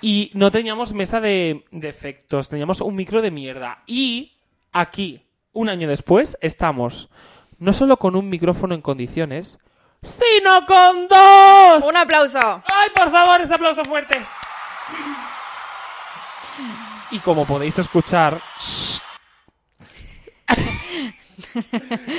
Y 0.00 0.30
no 0.32 0.50
teníamos 0.50 0.94
mesa 0.94 1.20
de, 1.20 1.66
de 1.72 1.88
efectos, 1.90 2.48
teníamos 2.48 2.80
un 2.80 2.96
micro 2.96 3.20
de 3.20 3.30
mierda. 3.30 3.82
Y 3.86 4.32
aquí, 4.72 5.26
un 5.52 5.68
año 5.68 5.88
después, 5.88 6.38
estamos 6.40 7.08
no 7.58 7.72
solo 7.72 7.98
con 7.98 8.16
un 8.16 8.28
micrófono 8.28 8.74
en 8.74 8.80
condiciones, 8.80 9.58
sino 10.02 10.66
con 10.66 11.08
dos. 11.08 11.84
Un 11.84 11.96
aplauso. 11.96 12.38
¡Ay, 12.40 12.88
por 12.94 13.10
favor, 13.10 13.40
ese 13.40 13.54
aplauso 13.54 13.84
fuerte! 13.84 14.20
Y 17.10 17.18
como 17.18 17.44
podéis 17.46 17.78
escuchar... 17.78 18.40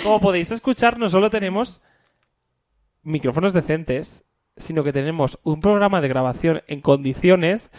como 0.03 0.19
podéis 0.19 0.51
escuchar, 0.51 0.99
no 0.99 1.09
solo 1.09 1.29
tenemos 1.29 1.81
micrófonos 3.03 3.53
decentes, 3.53 4.23
sino 4.57 4.83
que 4.83 4.93
tenemos 4.93 5.39
un 5.43 5.61
programa 5.61 6.01
de 6.01 6.07
grabación 6.07 6.61
en 6.67 6.81
condiciones, 6.81 7.71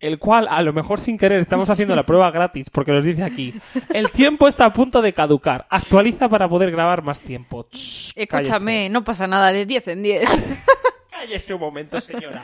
el 0.00 0.18
cual 0.18 0.46
a 0.50 0.62
lo 0.62 0.72
mejor 0.72 1.00
sin 1.00 1.18
querer 1.18 1.40
estamos 1.40 1.68
haciendo 1.70 1.96
la 1.96 2.04
prueba 2.04 2.30
gratis, 2.30 2.70
porque 2.70 2.92
nos 2.92 3.04
dice 3.04 3.24
aquí, 3.24 3.54
el 3.92 4.10
tiempo 4.10 4.46
está 4.46 4.66
a 4.66 4.72
punto 4.72 5.02
de 5.02 5.12
caducar, 5.12 5.66
actualiza 5.70 6.28
para 6.28 6.48
poder 6.48 6.70
grabar 6.70 7.02
más 7.02 7.20
tiempo. 7.20 7.68
Shh, 7.72 8.12
Escúchame, 8.16 8.88
no 8.88 9.04
pasa 9.04 9.26
nada, 9.26 9.52
de 9.52 9.66
10 9.66 9.88
en 9.88 10.02
10. 10.02 10.28
Cállese, 10.28 10.58
cállese 11.10 11.54
un 11.54 11.60
momento, 11.60 12.00
señora. 12.00 12.42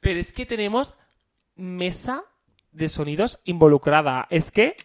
Pero 0.00 0.20
es 0.20 0.32
que 0.32 0.46
tenemos 0.46 0.94
mesa 1.56 2.24
de 2.72 2.88
sonidos 2.88 3.40
involucrada. 3.44 4.26
Es 4.30 4.50
que 4.50 4.76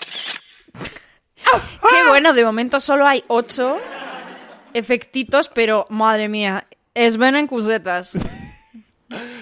Qué 0.74 2.10
bueno, 2.10 2.34
de 2.34 2.43
momento 2.43 2.79
solo 2.79 3.05
hay 3.05 3.24
8 3.27 3.77
efectitos, 4.74 5.50
pero 5.50 5.86
madre 5.89 6.27
mía, 6.27 6.67
es 6.93 7.17
ven 7.17 7.36
en 7.36 7.48
cusetas. 7.48 8.13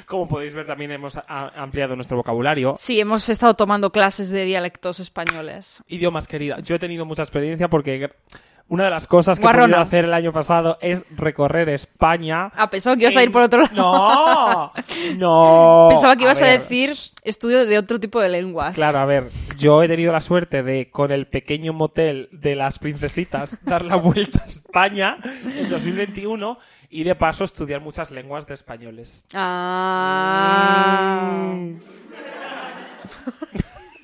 Como 0.06 0.28
podéis 0.28 0.54
ver, 0.54 0.66
también 0.68 0.92
hemos 0.92 1.20
ampliado 1.28 1.96
nuestro 1.96 2.18
vocabulario. 2.18 2.76
Sí, 2.78 3.00
hemos 3.00 3.28
estado 3.30 3.54
tomando 3.56 3.92
clases 3.92 4.30
de 4.30 4.46
dialectos 4.46 5.00
españoles. 5.00 5.84
Idiomas, 5.88 6.28
querida. 6.28 6.60
Yo 6.60 6.76
he 6.76 6.80
tenido 6.80 7.06
mucha 7.06 7.24
experiencia 7.24 7.70
porque 7.70 8.10
una 8.70 8.86
de 8.86 8.90
las 8.90 9.08
cosas 9.08 9.40
que 9.40 9.44
he 9.44 9.46
Guarrona. 9.46 9.66
podido 9.66 9.82
hacer 9.82 10.06
el 10.06 10.14
año 10.14 10.32
pasado 10.34 10.78
es 10.82 11.04
recorrer 11.16 11.70
España. 11.70 12.52
Ah, 12.56 12.70
pensaba 12.70 12.96
que 12.96 13.04
ibas 13.04 13.16
a 13.16 13.24
ir 13.24 13.32
por 13.32 13.44
otro 13.44 13.62
lado. 13.62 13.74
¡No! 13.76 14.72
¡No! 15.18 15.88
Pensaba 15.92 16.16
que 16.16 16.24
ibas 16.24 16.42
a, 16.42 16.48
decir 16.48 16.90
estudio 17.24 17.66
de 17.66 17.78
otro 17.78 18.00
tipo 18.00 18.20
de 18.20 18.30
lenguas. 18.30 18.74
Claro, 18.76 19.00
a 19.00 19.06
ver, 19.06 19.30
yo 19.58 19.84
he 19.84 19.88
tenido 19.88 20.12
la 20.12 20.22
suerte 20.22 20.64
de, 20.64 20.90
con 20.90 21.12
el 21.12 21.28
pequeño 21.28 21.74
motel 21.74 22.30
de 22.32 22.56
las 22.56 22.80
princesitas, 22.80 23.64
dar 23.66 23.84
la 23.86 23.96
vuelta 23.96 24.42
a 24.44 24.48
España 24.48 25.18
en 25.56 25.70
2021 25.70 26.58
y 26.90 27.04
de 27.04 27.16
paso 27.16 27.44
estudiar 27.44 27.82
muchas 27.82 28.12
lenguas 28.12 28.48
de 28.48 28.54
españoles. 28.54 29.26
Ah. 29.34 30.72
Mm. 31.54 31.76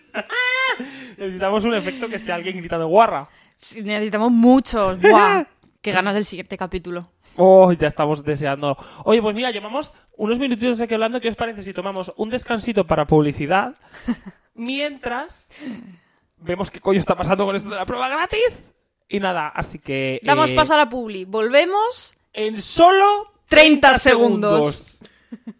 Necesitamos 1.17 1.63
un 1.65 1.73
efecto 1.73 2.07
que 2.07 2.19
sea 2.19 2.35
alguien 2.35 2.57
gritando 2.57 2.87
guarra. 2.87 3.29
Sí, 3.59 3.81
necesitamos 3.81 4.31
muchos. 4.31 5.01
Buah, 5.01 5.43
qué 5.81 5.91
ganas 5.91 6.15
del 6.15 6.25
siguiente 6.25 6.57
capítulo. 6.57 7.11
Oh, 7.35 7.71
ya 7.73 7.87
estamos 7.87 8.23
deseando. 8.23 8.77
Oye, 9.03 9.21
pues 9.21 9.35
mira, 9.35 9.51
llevamos 9.51 9.93
unos 10.17 10.39
minutitos 10.39 10.79
aquí 10.81 10.93
hablando. 10.93 11.19
¿Qué 11.19 11.29
os 11.29 11.35
parece 11.35 11.61
si 11.61 11.73
tomamos 11.73 12.11
un 12.15 12.29
descansito 12.29 12.87
para 12.87 13.05
publicidad? 13.05 13.75
Mientras 14.55 15.49
vemos 16.37 16.71
qué 16.71 16.79
coño 16.79 16.99
está 16.99 17.15
pasando 17.15 17.45
con 17.45 17.55
esto 17.55 17.69
de 17.69 17.75
la 17.75 17.85
prueba 17.85 18.07
gratis. 18.07 18.71
Y 19.09 19.19
nada, 19.19 19.49
así 19.49 19.79
que. 19.79 20.21
Damos 20.23 20.51
eh, 20.51 20.55
paso 20.55 20.73
a 20.73 20.77
la 20.77 20.89
publi. 20.89 21.25
Volvemos. 21.25 22.15
En 22.31 22.61
solo 22.61 23.33
30 23.47 23.97
segundos. 23.97 24.99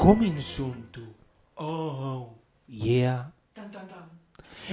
Coming 0.00 0.40
soon 0.40 0.90
to. 0.92 1.02
Oh, 1.56 2.32
yeah. 2.66 3.32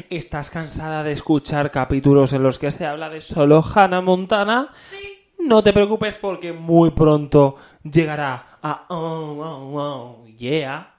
¿Estás 0.10 0.50
cansada 0.50 1.04
de 1.04 1.12
escuchar 1.12 1.70
capítulos 1.70 2.32
en 2.32 2.44
los 2.44 2.58
que 2.58 2.72
se 2.72 2.86
habla 2.86 3.10
de 3.10 3.20
solo 3.20 3.62
Hannah 3.62 4.00
Montana? 4.00 4.72
Sí. 4.86 5.20
No 5.38 5.62
te 5.62 5.74
preocupes 5.74 6.16
porque 6.16 6.54
muy 6.54 6.92
pronto 6.92 7.58
llegará 7.84 8.58
a 8.64 8.86
Oh, 8.88 9.36
oh, 9.44 9.78
oh, 9.78 10.28
yeah. 10.28 10.96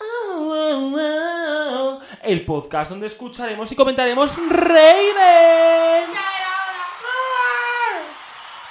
Oh, 0.00 0.92
oh, 0.92 0.96
oh, 0.98 2.00
el 2.24 2.44
podcast 2.44 2.90
donde 2.90 3.06
escucharemos 3.06 3.70
y 3.70 3.76
comentaremos 3.76 4.34
Raven. 4.48 6.10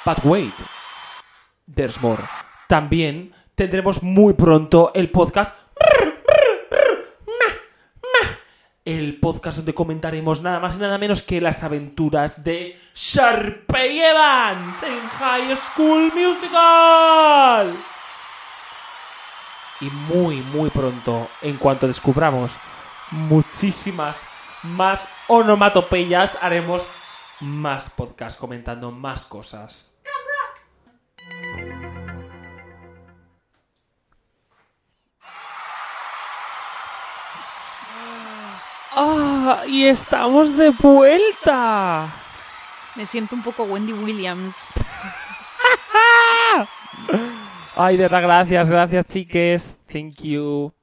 But 0.05 0.25
wait, 0.25 0.53
there's 1.73 2.01
more. 2.01 2.21
También 2.67 3.33
tendremos 3.59 4.01
muy 4.03 4.35
pronto 4.35 4.93
el 4.95 5.11
podcast 5.11 5.53
el 8.85 9.19
podcast 9.19 9.57
donde 9.57 9.73
comentaremos 9.73 10.41
nada 10.41 10.61
más 10.61 10.77
y 10.77 10.79
nada 10.79 10.97
menos 10.97 11.23
que 11.23 11.41
las 11.41 11.61
aventuras 11.65 12.45
de 12.45 12.79
Sharpay 12.95 13.99
Evans 13.99 14.81
en 14.81 14.99
High 15.09 15.57
School 15.57 16.03
Musical. 16.15 17.75
Y 19.81 19.89
muy, 19.89 20.37
muy 20.37 20.69
pronto, 20.69 21.27
en 21.41 21.57
cuanto 21.57 21.85
descubramos 21.85 22.53
muchísimas 23.11 24.21
más 24.63 25.11
onomatopeyas, 25.27 26.37
haremos 26.41 26.87
más 27.41 27.89
podcasts 27.89 28.39
comentando 28.39 28.89
más 28.91 29.25
cosas. 29.25 29.98
¡Ah! 38.95 39.63
¡Y 39.67 39.85
estamos 39.85 40.55
de 40.57 40.69
vuelta! 40.71 42.07
Me 42.95 43.05
siento 43.05 43.35
un 43.35 43.43
poco 43.43 43.63
Wendy 43.63 43.93
Williams. 43.93 44.71
Ay, 47.75 47.95
de 47.97 48.03
verdad, 48.03 48.21
gracias, 48.21 48.69
gracias, 48.69 49.07
chiques. 49.07 49.79
Thank 49.91 50.21
you. 50.21 50.73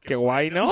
Qué 0.00 0.14
guay, 0.16 0.50
¿no? 0.50 0.66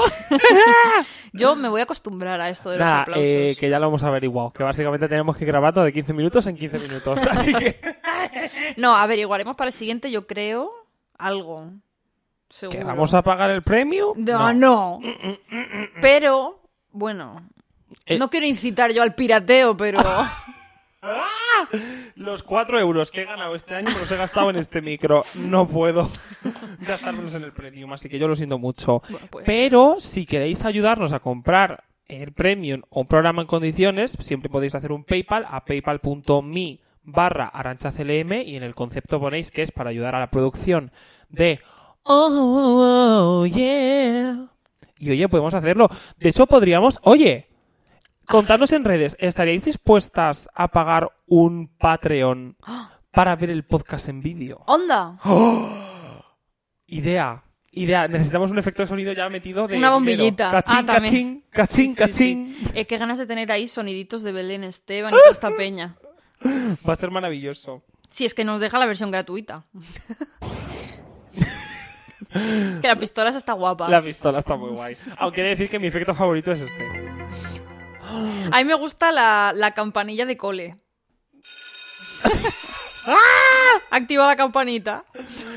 Yo 1.32 1.56
me 1.56 1.68
voy 1.68 1.80
a 1.80 1.84
acostumbrar 1.84 2.40
a 2.40 2.50
esto 2.50 2.70
de 2.70 2.76
los 2.78 2.84
Nada, 2.84 3.02
aplausos. 3.02 3.24
eh, 3.24 3.56
que 3.58 3.70
ya 3.70 3.78
lo 3.78 3.88
hemos 3.88 4.02
averiguado. 4.04 4.52
Que 4.52 4.62
básicamente 4.62 5.08
tenemos 5.08 5.36
que 5.36 5.44
grabar 5.46 5.72
todo 5.72 5.84
de 5.84 5.92
15 5.92 6.12
minutos 6.12 6.46
en 6.46 6.56
15 6.56 6.78
minutos. 6.78 7.18
Así 7.30 7.54
que... 7.54 7.80
No, 8.76 8.94
averiguaremos 8.96 9.56
para 9.56 9.68
el 9.68 9.74
siguiente, 9.74 10.10
yo 10.10 10.26
creo, 10.26 10.70
algo. 11.18 11.70
Seguro. 12.52 12.78
¿Que 12.78 12.84
vamos 12.84 13.14
a 13.14 13.22
pagar 13.22 13.50
el 13.50 13.62
premio? 13.62 14.12
No, 14.14 14.52
no. 14.52 15.00
Pero, 16.02 16.60
bueno. 16.90 17.48
Eh. 18.04 18.18
No 18.18 18.28
quiero 18.28 18.44
incitar 18.44 18.92
yo 18.92 19.02
al 19.02 19.14
pirateo, 19.14 19.74
pero. 19.74 20.00
Los 22.14 22.42
4 22.42 22.78
euros 22.78 23.10
que 23.10 23.22
he 23.22 23.24
ganado 23.24 23.54
este 23.54 23.74
año 23.74 23.88
me 23.88 23.98
los 23.98 24.12
he 24.12 24.18
gastado 24.18 24.50
en 24.50 24.56
este 24.56 24.82
micro. 24.82 25.24
No 25.36 25.66
puedo 25.66 26.10
gastármelos 26.86 27.32
en 27.32 27.44
el 27.44 27.52
premium, 27.52 27.90
así 27.94 28.10
que 28.10 28.18
yo 28.18 28.28
lo 28.28 28.36
siento 28.36 28.58
mucho. 28.58 29.00
Bueno, 29.08 29.26
pues. 29.30 29.46
Pero 29.46 29.96
si 29.98 30.26
queréis 30.26 30.62
ayudarnos 30.66 31.14
a 31.14 31.20
comprar 31.20 31.84
el 32.04 32.32
premium 32.32 32.82
o 32.90 33.00
un 33.00 33.06
programa 33.06 33.40
en 33.40 33.48
condiciones, 33.48 34.18
siempre 34.20 34.50
podéis 34.50 34.74
hacer 34.74 34.92
un 34.92 35.04
PayPal 35.04 35.46
a 35.48 35.64
paypal.me 35.64 36.80
barra 37.02 37.46
aranchaclm 37.46 38.32
y 38.44 38.56
en 38.56 38.62
el 38.62 38.74
concepto 38.74 39.18
ponéis 39.18 39.50
que 39.50 39.62
es 39.62 39.72
para 39.72 39.88
ayudar 39.88 40.14
a 40.14 40.20
la 40.20 40.30
producción 40.30 40.92
de 41.30 41.58
Oh, 42.04 43.40
oh, 43.42 43.46
yeah. 43.46 44.48
Y 44.98 45.10
oye, 45.10 45.28
podemos 45.28 45.54
hacerlo. 45.54 45.88
De 46.18 46.28
hecho, 46.28 46.46
podríamos... 46.46 46.98
Oye, 47.02 47.48
contadnos 48.26 48.72
en 48.72 48.84
redes, 48.84 49.16
¿estaríais 49.20 49.64
dispuestas 49.64 50.48
a 50.54 50.68
pagar 50.68 51.10
un 51.26 51.68
Patreon 51.78 52.56
para 53.12 53.36
ver 53.36 53.50
el 53.50 53.64
podcast 53.64 54.08
en 54.08 54.20
vídeo? 54.20 54.62
¡Onda! 54.66 55.18
Idea. 56.86 57.44
Idea. 57.70 58.06
Necesitamos 58.08 58.50
un 58.50 58.58
efecto 58.58 58.82
de 58.82 58.88
sonido 58.88 59.12
ya 59.12 59.28
metido 59.30 59.66
de. 59.66 59.78
Una 59.78 59.90
bombillita. 59.90 60.50
Cachín, 60.50 60.76
Ah, 60.76 60.84
cachín, 60.84 61.44
cachín, 61.50 61.76
Sí, 61.88 61.94
sí, 61.94 61.98
cachín. 61.98 62.56
sí. 62.58 62.66
Eh, 62.74 62.84
qué 62.84 62.98
ganas 62.98 63.18
de 63.18 63.26
tener 63.26 63.50
ahí 63.50 63.66
soniditos 63.66 64.22
de 64.22 64.32
Belén 64.32 64.62
Esteban 64.62 65.14
y 65.14 65.16
esta 65.32 65.50
peña. 65.56 65.96
Va 66.44 66.92
a 66.92 66.96
ser 66.96 67.10
maravilloso. 67.10 67.82
Si 68.10 68.26
es 68.26 68.34
que 68.34 68.44
nos 68.44 68.60
deja 68.60 68.78
la 68.78 68.84
versión 68.86 69.10
gratuita. 69.10 69.64
que 72.32 72.88
la 72.88 72.96
pistola 72.96 73.30
está 73.30 73.52
guapa. 73.52 73.88
La 73.88 74.02
pistola 74.02 74.38
está 74.38 74.56
muy 74.56 74.70
guay. 74.70 74.96
Aunque 75.18 75.40
he 75.40 75.44
de 75.44 75.50
decir 75.50 75.70
que 75.70 75.78
mi 75.78 75.86
efecto 75.86 76.14
favorito 76.14 76.52
es 76.52 76.60
este. 76.60 76.86
A 78.50 78.58
mí 78.58 78.64
me 78.64 78.74
gusta 78.74 79.12
la, 79.12 79.52
la 79.54 79.72
campanilla 79.72 80.26
de 80.26 80.36
cole. 80.36 80.76
Activa 83.90 84.26
la 84.26 84.36
campanita. 84.36 85.04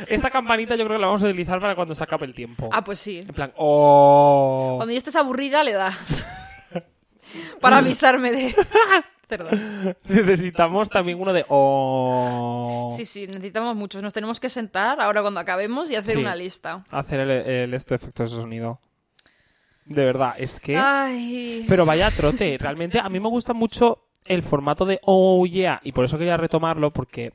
Esa 0.07 0.29
campanita 0.29 0.75
yo 0.75 0.85
creo 0.85 0.97
que 0.97 1.01
la 1.01 1.07
vamos 1.07 1.23
a 1.23 1.27
utilizar 1.27 1.59
para 1.61 1.75
cuando 1.75 1.95
se 1.95 2.03
acabe 2.03 2.25
el 2.25 2.33
tiempo. 2.33 2.69
Ah, 2.71 2.83
pues 2.83 2.99
sí. 2.99 3.19
En 3.19 3.33
plan, 3.33 3.53
oh. 3.55 4.75
Cuando 4.77 4.91
ya 4.91 4.97
estés 4.97 5.15
aburrida 5.15 5.63
le 5.63 5.73
das. 5.73 6.25
Para 7.61 7.77
avisarme 7.77 8.31
de... 8.31 8.55
Perdón. 9.27 9.95
Necesitamos 10.07 10.89
también 10.89 11.19
uno 11.19 11.33
de 11.33 11.45
oh. 11.49 12.93
Sí, 12.95 13.05
sí, 13.05 13.27
necesitamos 13.27 13.75
muchos. 13.75 14.01
Nos 14.03 14.13
tenemos 14.13 14.39
que 14.39 14.49
sentar 14.49 14.99
ahora 15.01 15.21
cuando 15.21 15.39
acabemos 15.39 15.89
y 15.89 15.95
hacer 15.95 16.15
Sí. 16.15 16.21
una 16.21 16.35
lista. 16.35 16.83
Hacer 16.91 17.21
el, 17.21 17.31
el 17.31 17.73
esto 17.73 17.89
de 17.93 17.95
efectos 17.97 18.31
de 18.31 18.37
sonido. 18.41 18.79
De 19.85 20.03
verdad, 20.05 20.33
es 20.37 20.59
que. 20.59 20.77
Ay. 20.77 21.65
Pero 21.67 21.85
vaya 21.85 22.09
trote, 22.11 22.57
realmente 22.59 22.99
a 22.99 23.09
mí 23.09 23.19
me 23.19 23.29
gusta 23.29 23.53
mucho 23.53 23.99
el 24.25 24.41
formato 24.41 24.85
de 24.85 24.99
oh 25.03 25.45
yeah 25.45 25.79
y 25.83 25.91
por 25.91 26.05
eso 26.05 26.17
quería 26.17 26.35
retomarlo 26.37 26.91
porque 26.91 27.33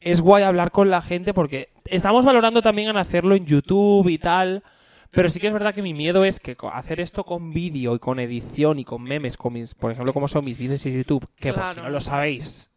es 0.00 0.20
guay 0.20 0.42
hablar 0.42 0.72
con 0.72 0.90
la 0.90 1.00
gente 1.00 1.32
porque 1.32 1.68
estamos 1.84 2.24
valorando 2.24 2.62
también 2.62 2.88
en 2.88 2.96
hacerlo 2.96 3.36
en 3.36 3.46
YouTube 3.46 4.08
y 4.08 4.18
tal, 4.18 4.64
pero 5.12 5.28
sí 5.30 5.38
que 5.38 5.46
es 5.46 5.52
verdad 5.52 5.74
que 5.74 5.82
mi 5.82 5.94
miedo 5.94 6.24
es 6.24 6.40
que 6.40 6.56
hacer 6.72 6.98
esto 7.00 7.24
con 7.24 7.52
vídeo 7.52 7.94
y 7.94 7.98
con 8.00 8.18
edición 8.18 8.78
y 8.80 8.84
con 8.84 9.02
memes, 9.02 9.36
con 9.36 9.52
mis, 9.52 9.74
por 9.74 9.92
ejemplo 9.92 10.12
como 10.12 10.26
son 10.28 10.44
mis 10.44 10.58
vídeos 10.58 10.82
de 10.82 10.92
YouTube, 10.92 11.26
que 11.36 11.52
por 11.52 11.62
si 11.62 11.72
Claro. 11.74 11.82
no 11.84 11.90
lo 11.90 12.00
sabéis, 12.00 12.70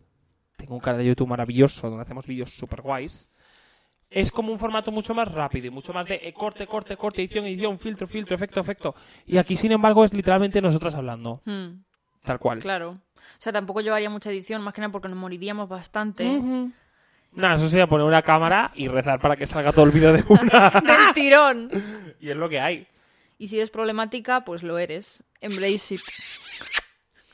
tengo 0.57 0.75
un 0.75 0.81
canal 0.81 0.99
de 0.99 1.07
YouTube 1.07 1.27
maravilloso 1.27 1.89
donde 1.89 2.03
hacemos 2.03 2.27
vídeos 2.27 2.51
super 2.51 2.81
guays. 2.81 3.29
Es 4.09 4.31
como 4.31 4.51
un 4.53 4.59
formato 4.59 4.91
mucho 4.91 5.13
más 5.15 5.31
rápido 5.33 5.65
y 5.67 5.69
mucho 5.71 5.91
más 5.91 6.05
de 6.07 6.15
eh, 6.23 6.31
corte, 6.31 6.67
corte, 6.67 6.95
corte, 6.95 7.21
edición, 7.23 7.43
edición, 7.45 7.79
filtro, 7.79 8.05
filtro, 8.07 8.35
efecto, 8.35 8.59
efecto. 8.61 8.95
Y 9.25 9.37
aquí, 9.37 9.55
sin 9.57 9.71
embargo, 9.71 10.05
es 10.05 10.13
literalmente 10.13 10.61
nosotros 10.61 10.93
hablando. 10.93 11.41
Hmm, 11.45 11.81
Tal 12.23 12.39
cual. 12.39 12.59
claro. 12.59 12.91
O 13.15 13.39
sea, 13.39 13.51
tampoco 13.51 13.81
llevaría 13.81 14.09
mucha 14.09 14.29
edición, 14.29 14.61
más 14.61 14.73
que 14.75 14.81
nada 14.81 14.91
porque 14.91 15.09
nos 15.09 15.17
moriríamos 15.17 15.67
bastante. 15.67 16.23
Nada, 17.35 17.55
eso 17.55 17.67
sería 17.67 17.87
poner 17.87 18.07
una 18.07 18.21
cámara 18.21 18.71
y 18.75 18.87
rezar 18.87 19.19
para 19.19 19.35
que 19.35 19.45
salga 19.45 19.73
todo 19.73 19.85
el 19.85 19.91
vídeo 19.91 20.13
de 20.13 20.23
una. 20.27 20.69
¡Del 20.85 21.13
tirón! 21.13 21.69
y 22.19 22.29
es 22.29 22.35
lo 22.35 22.47
que 22.49 22.59
hay. 22.59 22.87
Y 23.37 23.49
si 23.49 23.57
eres 23.57 23.69
problemática, 23.69 24.45
pues 24.45 24.63
lo 24.63 24.77
eres. 24.77 25.23
Embrace 25.41 25.95
it. 25.95 26.01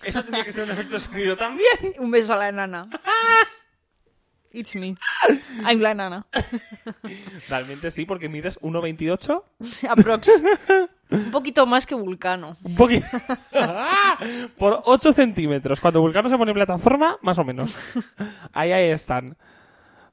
Eso 0.04 0.24
tendría 0.24 0.44
que 0.44 0.52
ser 0.52 0.64
un 0.64 0.72
efecto 0.72 1.00
sonido 1.00 1.38
también. 1.38 1.94
Un 2.00 2.10
beso 2.10 2.34
a 2.34 2.38
la 2.38 2.50
enana. 2.50 2.90
It's 4.54 4.76
me. 4.76 4.96
I'm 5.64 5.80
la 5.80 5.92
enana. 5.92 6.26
Realmente 7.48 7.90
sí, 7.92 8.06
porque 8.06 8.28
mides 8.28 8.60
1,28. 8.60 9.44
Aprox. 9.90 10.30
Un 11.10 11.32
poquito 11.32 11.66
más 11.66 11.86
que 11.86 11.96
Vulcano. 11.96 12.58
Un 12.64 12.76
poquito. 12.76 13.06
Por 14.58 14.82
8 14.84 15.14
centímetros. 15.14 15.80
Cuando 15.80 16.02
Vulcano 16.02 16.28
se 16.28 16.38
pone 16.38 16.52
en 16.52 16.56
plataforma, 16.56 17.18
más 17.22 17.38
o 17.38 17.46
menos. 17.46 17.78
Ahí, 18.52 18.74
ahí 18.74 18.90
están. 18.90 19.38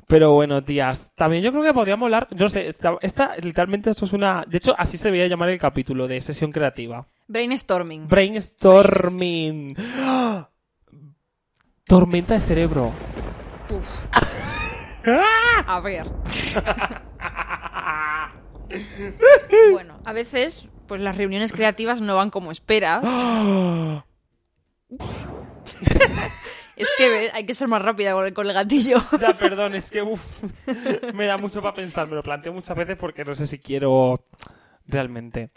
Pero 0.09 0.33
bueno, 0.33 0.65
tías, 0.65 1.13
también 1.15 1.43
yo 1.45 1.53
creo 1.53 1.63
que 1.63 1.75
podríamos 1.75 2.07
hablar, 2.07 2.29
no 2.35 2.49
sé, 2.49 2.69
esta, 2.69 2.97
esta- 3.03 3.37
literalmente 3.37 3.91
esto 3.91 4.07
es 4.07 4.15
una, 4.15 4.43
de 4.49 4.57
hecho 4.57 4.75
así 4.79 4.97
se 4.97 5.09
debería 5.09 5.27
llamar 5.27 5.51
el 5.51 5.59
capítulo 5.59 6.09
de 6.09 6.19
sesión 6.23 6.51
creativa. 6.51 7.07
Brainstorming. 7.27 8.09
Brainstorming. 8.09 9.77
¡Ah! 9.99 10.49
Tormenta 11.85 12.35
de 12.35 12.41
cerebro. 12.41 12.91
Puf. 13.69 14.07
A 15.67 15.81
ver. 15.81 16.07
Bueno, 19.73 19.99
a 20.05 20.13
veces, 20.13 20.69
pues 20.87 21.01
las 21.01 21.17
reuniones 21.17 21.53
creativas 21.53 22.01
no 22.03 22.17
van 22.17 22.31
como 22.31 22.51
esperas. 22.53 23.05
Es 26.79 26.89
que 26.97 27.31
hay 27.33 27.45
que 27.45 27.55
ser 27.55 27.69
más 27.69 27.83
rápida 27.83 28.13
con 28.13 28.27
el, 28.27 28.33
con 28.33 28.47
el 28.47 28.53
gatillo. 28.53 28.99
Ya, 29.21 29.37
perdón, 29.37 29.75
es 29.75 29.91
que 29.91 30.03
uf, 30.03 30.43
me 31.15 31.27
da 31.27 31.37
mucho 31.37 31.61
para 31.61 31.75
pensar. 31.75 32.09
Me 32.09 32.15
lo 32.15 32.23
planteo 32.23 32.53
muchas 32.53 32.77
veces 32.77 32.97
porque 32.97 33.25
no 33.25 33.35
sé 33.35 33.47
si 33.47 33.59
quiero 33.59 34.25
realmente. 34.87 35.51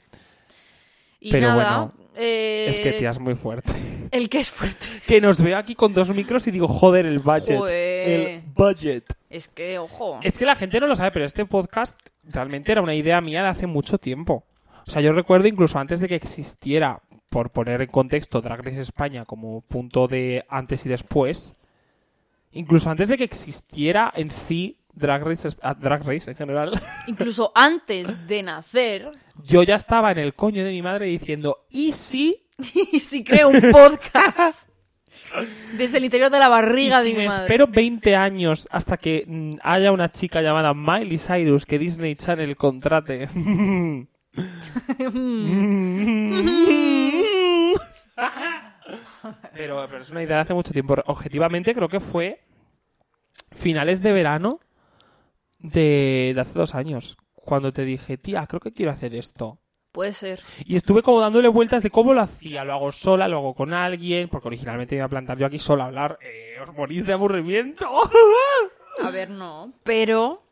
Y 1.20 1.30
Pero 1.30 1.50
nada, 1.50 1.78
bueno, 1.78 1.94
eh, 2.16 2.66
Es 2.70 2.80
que, 2.80 2.94
tía, 2.94 3.12
es 3.12 3.20
muy 3.20 3.36
fuerte. 3.36 3.72
El 4.10 4.28
que 4.28 4.40
es 4.40 4.50
fuerte. 4.50 4.88
Que 5.08 5.22
nos 5.22 5.42
veo 5.42 5.58
aquí 5.58 5.76
con 5.76 5.94
dos 5.94 6.10
micros 6.10 6.48
y 6.48 6.52
digo, 6.52 6.68
joder, 6.68 7.06
el 7.06 7.20
budget. 7.20 7.58
Joder. 7.58 8.08
El 8.08 8.42
budget. 8.56 9.06
Es 9.30 9.48
que, 9.48 9.78
ojo. 9.78 10.20
Es 10.24 10.40
que 10.40 10.46
la 10.46 10.56
gente 10.56 10.80
no 10.80 10.88
lo 10.88 10.96
sabe, 10.96 11.12
pero 11.12 11.26
este 11.26 11.46
podcast 11.46 12.00
realmente 12.24 12.72
era 12.72 12.82
una 12.82 12.96
idea 12.96 13.22
mía 13.22 13.44
de 13.44 13.50
hace 13.50 13.68
mucho 13.68 13.98
tiempo. 13.98 14.44
O 14.88 14.92
sea, 14.92 15.02
yo 15.02 15.14
recuerdo 15.14 15.48
incluso 15.48 15.78
antes 15.78 16.00
de 16.00 16.08
que 16.08 16.16
existiera, 16.16 17.02
por 17.32 17.52
poner 17.52 17.82
en 17.82 17.88
contexto, 17.88 18.42
Drag 18.42 18.62
Race 18.62 18.82
España 18.82 19.24
como 19.24 19.62
punto 19.62 20.10
de 20.10 20.44
antes 20.50 20.86
y 20.86 20.90
después, 20.90 21.56
incluso 22.52 22.90
antes 22.90 23.08
de 23.08 23.18
que 23.18 23.24
existiera 23.24 24.12
en 24.14 24.30
sí 24.30 24.80
Drag 24.94 25.24
Race, 25.24 25.48
ah, 25.62 25.74
Drag 25.74 26.06
Race 26.06 26.30
en 26.30 26.36
general, 26.36 26.78
Incluso 27.08 27.54
antes 27.56 28.28
de 28.28 28.44
nacer, 28.44 29.14
yo 29.46 29.64
ya 29.64 29.76
estaba 29.76 30.12
en 30.12 30.18
el 30.18 30.34
coño 30.34 30.66
de 30.66 30.72
mi 30.72 30.82
madre 30.82 31.06
diciendo, 31.06 31.66
¿y 31.70 31.94
si? 31.94 32.50
y 32.92 33.00
si 33.00 33.24
creo 33.24 33.48
un 33.48 33.62
podcast 33.72 34.68
desde 35.78 36.00
el 36.00 36.04
interior 36.04 36.30
de 36.30 36.40
la 36.40 36.48
¿Y 36.48 36.50
barriga 36.50 37.02
si 37.02 37.08
de 37.08 37.14
mi 37.14 37.20
me 37.22 37.28
madre. 37.30 37.46
espero 37.46 37.68
20 37.68 38.14
años 38.18 38.68
hasta 38.72 38.98
que 38.98 39.24
mm, 39.26 39.54
haya 39.64 39.94
una 39.94 40.10
chica 40.10 40.42
llamada 40.42 40.74
Miley 40.74 41.18
Cyrus 41.18 41.66
que 41.66 41.80
Disney 41.80 42.16
Channel 42.16 42.58
contrate? 42.58 43.30
pero, 49.54 49.86
pero 49.90 50.02
es 50.02 50.10
una 50.10 50.24
idea 50.24 50.38
de 50.38 50.42
hace 50.42 50.54
mucho 50.54 50.74
tiempo. 50.74 50.96
Objetivamente 51.06 51.74
creo 51.74 51.90
que 51.90 52.00
fue 52.00 52.44
finales 53.52 54.02
de 54.02 54.12
verano 54.12 54.60
de, 55.60 56.32
de 56.36 56.42
hace 56.42 56.58
dos 56.58 56.76
años. 56.76 57.18
Cuando 57.34 57.74
te 57.74 57.84
dije, 57.86 58.18
tía, 58.18 58.46
creo 58.48 58.60
que 58.60 58.74
quiero 58.74 58.92
hacer 58.92 59.16
esto. 59.16 59.60
Puede 59.92 60.14
ser. 60.14 60.40
Y 60.64 60.78
estuve 60.78 61.04
como 61.04 61.20
dándole 61.20 61.50
vueltas 61.50 61.84
de 61.84 61.90
cómo 61.90 62.14
lo 62.14 62.22
hacía. 62.22 62.64
Lo 62.64 62.74
hago 62.74 62.92
sola, 62.92 63.28
lo 63.28 63.38
hago 63.38 63.56
con 63.56 63.74
alguien, 63.74 64.30
porque 64.30 64.48
originalmente 64.48 64.96
me 64.96 65.00
iba 65.00 65.06
a 65.06 65.10
plantar 65.10 65.38
yo 65.38 65.46
aquí 65.46 65.60
sola 65.60 65.84
a 65.84 65.88
hablar. 65.88 66.18
Eh, 66.22 66.56
os 66.62 66.74
morís 66.74 67.06
de 67.06 67.14
aburrimiento. 67.14 67.86
A 69.02 69.12
ver, 69.12 69.30
no. 69.30 69.74
Pero. 69.84 70.44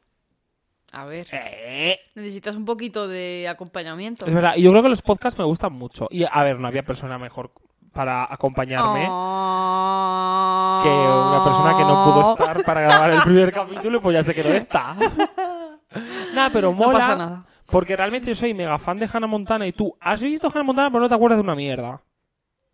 A 0.91 1.05
ver. 1.05 1.27
Eh, 1.31 1.99
Necesitas 2.15 2.55
un 2.55 2.65
poquito 2.65 3.07
de 3.07 3.47
acompañamiento. 3.47 4.25
Es 4.25 4.33
verdad, 4.33 4.53
y 4.55 4.63
yo 4.63 4.71
creo 4.71 4.83
que 4.83 4.89
los 4.89 5.01
podcasts 5.01 5.37
me 5.37 5.45
gustan 5.45 5.73
mucho. 5.73 6.07
Y 6.09 6.23
a 6.29 6.43
ver, 6.43 6.59
no 6.59 6.67
había 6.67 6.83
persona 6.83 7.17
mejor 7.17 7.51
para 7.93 8.23
acompañarme 8.31 9.07
Oh. 9.09 10.79
que 10.83 10.89
una 10.89 11.43
persona 11.43 11.75
que 11.77 11.83
no 11.83 12.03
pudo 12.03 12.31
estar 12.33 12.63
para 12.63 12.81
grabar 12.81 13.11
el 13.11 13.21
primer 13.23 13.51
capítulo 13.51 13.97
y 13.97 14.01
pues 14.01 14.13
ya 14.15 14.23
se 14.23 14.33
quedó 14.35 14.49
esta. 14.53 14.95
Nada, 16.33 16.49
pero 16.51 16.69
No 16.71 16.77
mola. 16.77 16.99
pasa 16.99 17.15
nada. 17.15 17.45
Porque 17.65 17.95
realmente 17.95 18.27
yo 18.27 18.35
soy 18.35 18.53
mega 18.53 18.77
fan 18.79 18.97
de 18.99 19.09
Hannah 19.11 19.27
Montana 19.27 19.67
y 19.67 19.71
tú 19.73 19.95
has 19.99 20.21
visto 20.21 20.47
Hannah 20.53 20.63
Montana 20.63 20.89
pero 20.89 21.01
no 21.01 21.09
te 21.09 21.15
acuerdas 21.15 21.37
de 21.37 21.43
una 21.43 21.55
mierda. 21.55 22.01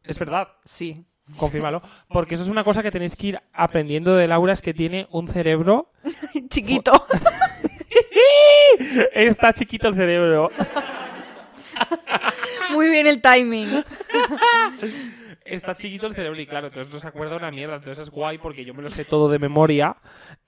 Es 0.04 0.20
verdad, 0.20 0.48
Sí. 0.64 1.06
confírmalo. 1.38 1.82
Porque 2.10 2.36
eso 2.36 2.44
es 2.44 2.50
una 2.50 2.64
cosa 2.64 2.84
que 2.84 2.92
tenéis 2.92 3.16
que 3.16 3.28
ir 3.28 3.40
aprendiendo 3.54 4.16
de 4.16 4.28
Laura, 4.28 4.54
es 4.54 4.62
que 4.62 4.74
tiene 4.74 5.08
un 5.12 5.28
cerebro... 5.28 5.92
Chiquito. 6.50 6.92
Está 9.14 9.54
chiquito 9.54 9.88
el 9.88 9.96
cerebro. 9.96 10.52
Muy 12.72 12.90
bien 12.90 13.08
el 13.08 13.22
timing. 13.22 13.84
Está 15.44 15.76
chiquito 15.76 16.08
el 16.08 16.16
cerebro 16.16 16.42
y 16.42 16.48
claro, 16.48 16.68
entonces 16.68 16.92
no 16.92 17.00
se 17.00 17.08
acuerda 17.08 17.32
de 17.32 17.38
una 17.38 17.52
mierda. 17.52 17.76
Entonces 17.76 18.04
es 18.04 18.10
guay 18.10 18.38
porque 18.38 18.66
yo 18.66 18.74
me 18.74 18.82
lo 18.82 18.90
sé 18.90 19.06
todo 19.06 19.30
de 19.30 19.40
memoria 19.40 19.96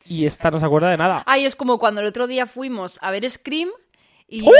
y 0.06 0.26
esta 0.26 0.50
no 0.50 0.60
se 0.60 0.66
acuerda 0.66 0.90
de 0.90 0.98
nada. 0.98 1.24
Ay, 1.26 1.46
es 1.46 1.56
como 1.56 1.78
cuando 1.78 2.02
el 2.02 2.08
otro 2.08 2.28
día 2.28 2.48
fuimos 2.48 2.98
a 3.02 3.12
ver 3.12 3.30
Scream 3.30 3.70
y... 4.28 4.42
¡Uh! 4.42 4.52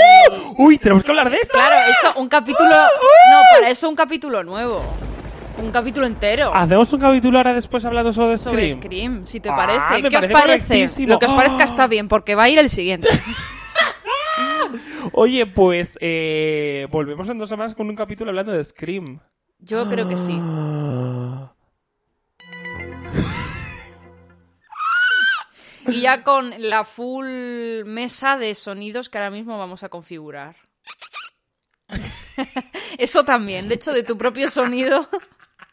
¡Uy! 0.58 0.78
Tenemos 0.78 1.02
que 1.02 1.10
hablar 1.10 1.28
de 1.28 1.36
eso. 1.36 1.52
Claro, 1.52 1.76
eso, 1.90 2.20
un 2.20 2.28
capítulo... 2.28 2.70
No, 2.70 3.40
para 3.52 3.68
eso 3.68 3.88
un 3.88 3.96
capítulo 3.96 4.44
nuevo. 4.44 4.82
Un 5.60 5.72
capítulo 5.72 6.06
entero. 6.06 6.54
Hacemos 6.54 6.92
un 6.92 7.00
capítulo 7.00 7.38
ahora 7.38 7.52
después 7.52 7.84
hablando 7.84 8.12
solo 8.12 8.28
de 8.28 8.38
Sobre 8.38 8.70
Scream. 8.72 8.80
Scream, 8.82 9.26
si 9.26 9.40
te 9.40 9.48
Ah, 9.50 9.56
parece. 9.56 10.02
me 10.02 10.08
¿Qué 10.08 10.16
os 10.16 10.26
parece. 10.28 11.06
Lo 11.06 11.18
que 11.18 11.26
os 11.26 11.32
parezca 11.32 11.64
está 11.64 11.86
bien, 11.88 12.08
porque 12.08 12.34
va 12.34 12.44
a 12.44 12.48
ir 12.48 12.58
el 12.58 12.70
siguiente. 12.70 13.08
Oye, 15.12 15.46
pues 15.46 15.98
eh, 16.00 16.86
volvemos 16.90 17.28
en 17.28 17.38
dos 17.38 17.48
semanas 17.48 17.74
con 17.74 17.88
un 17.88 17.96
capítulo 17.96 18.30
hablando 18.30 18.52
de 18.52 18.62
Scream. 18.62 19.18
Yo 19.58 19.88
creo 19.88 20.08
que 20.08 20.16
sí. 20.16 20.38
Y 25.88 26.02
ya 26.02 26.22
con 26.22 26.52
la 26.58 26.84
full 26.84 27.26
mesa 27.86 28.36
de 28.36 28.54
sonidos 28.54 29.08
que 29.08 29.16
ahora 29.16 29.30
mismo 29.30 29.56
vamos 29.58 29.82
a 29.84 29.88
configurar. 29.88 30.54
Eso 32.98 33.24
también, 33.24 33.70
de 33.70 33.76
hecho, 33.76 33.94
de 33.94 34.02
tu 34.02 34.18
propio 34.18 34.50
sonido. 34.50 35.08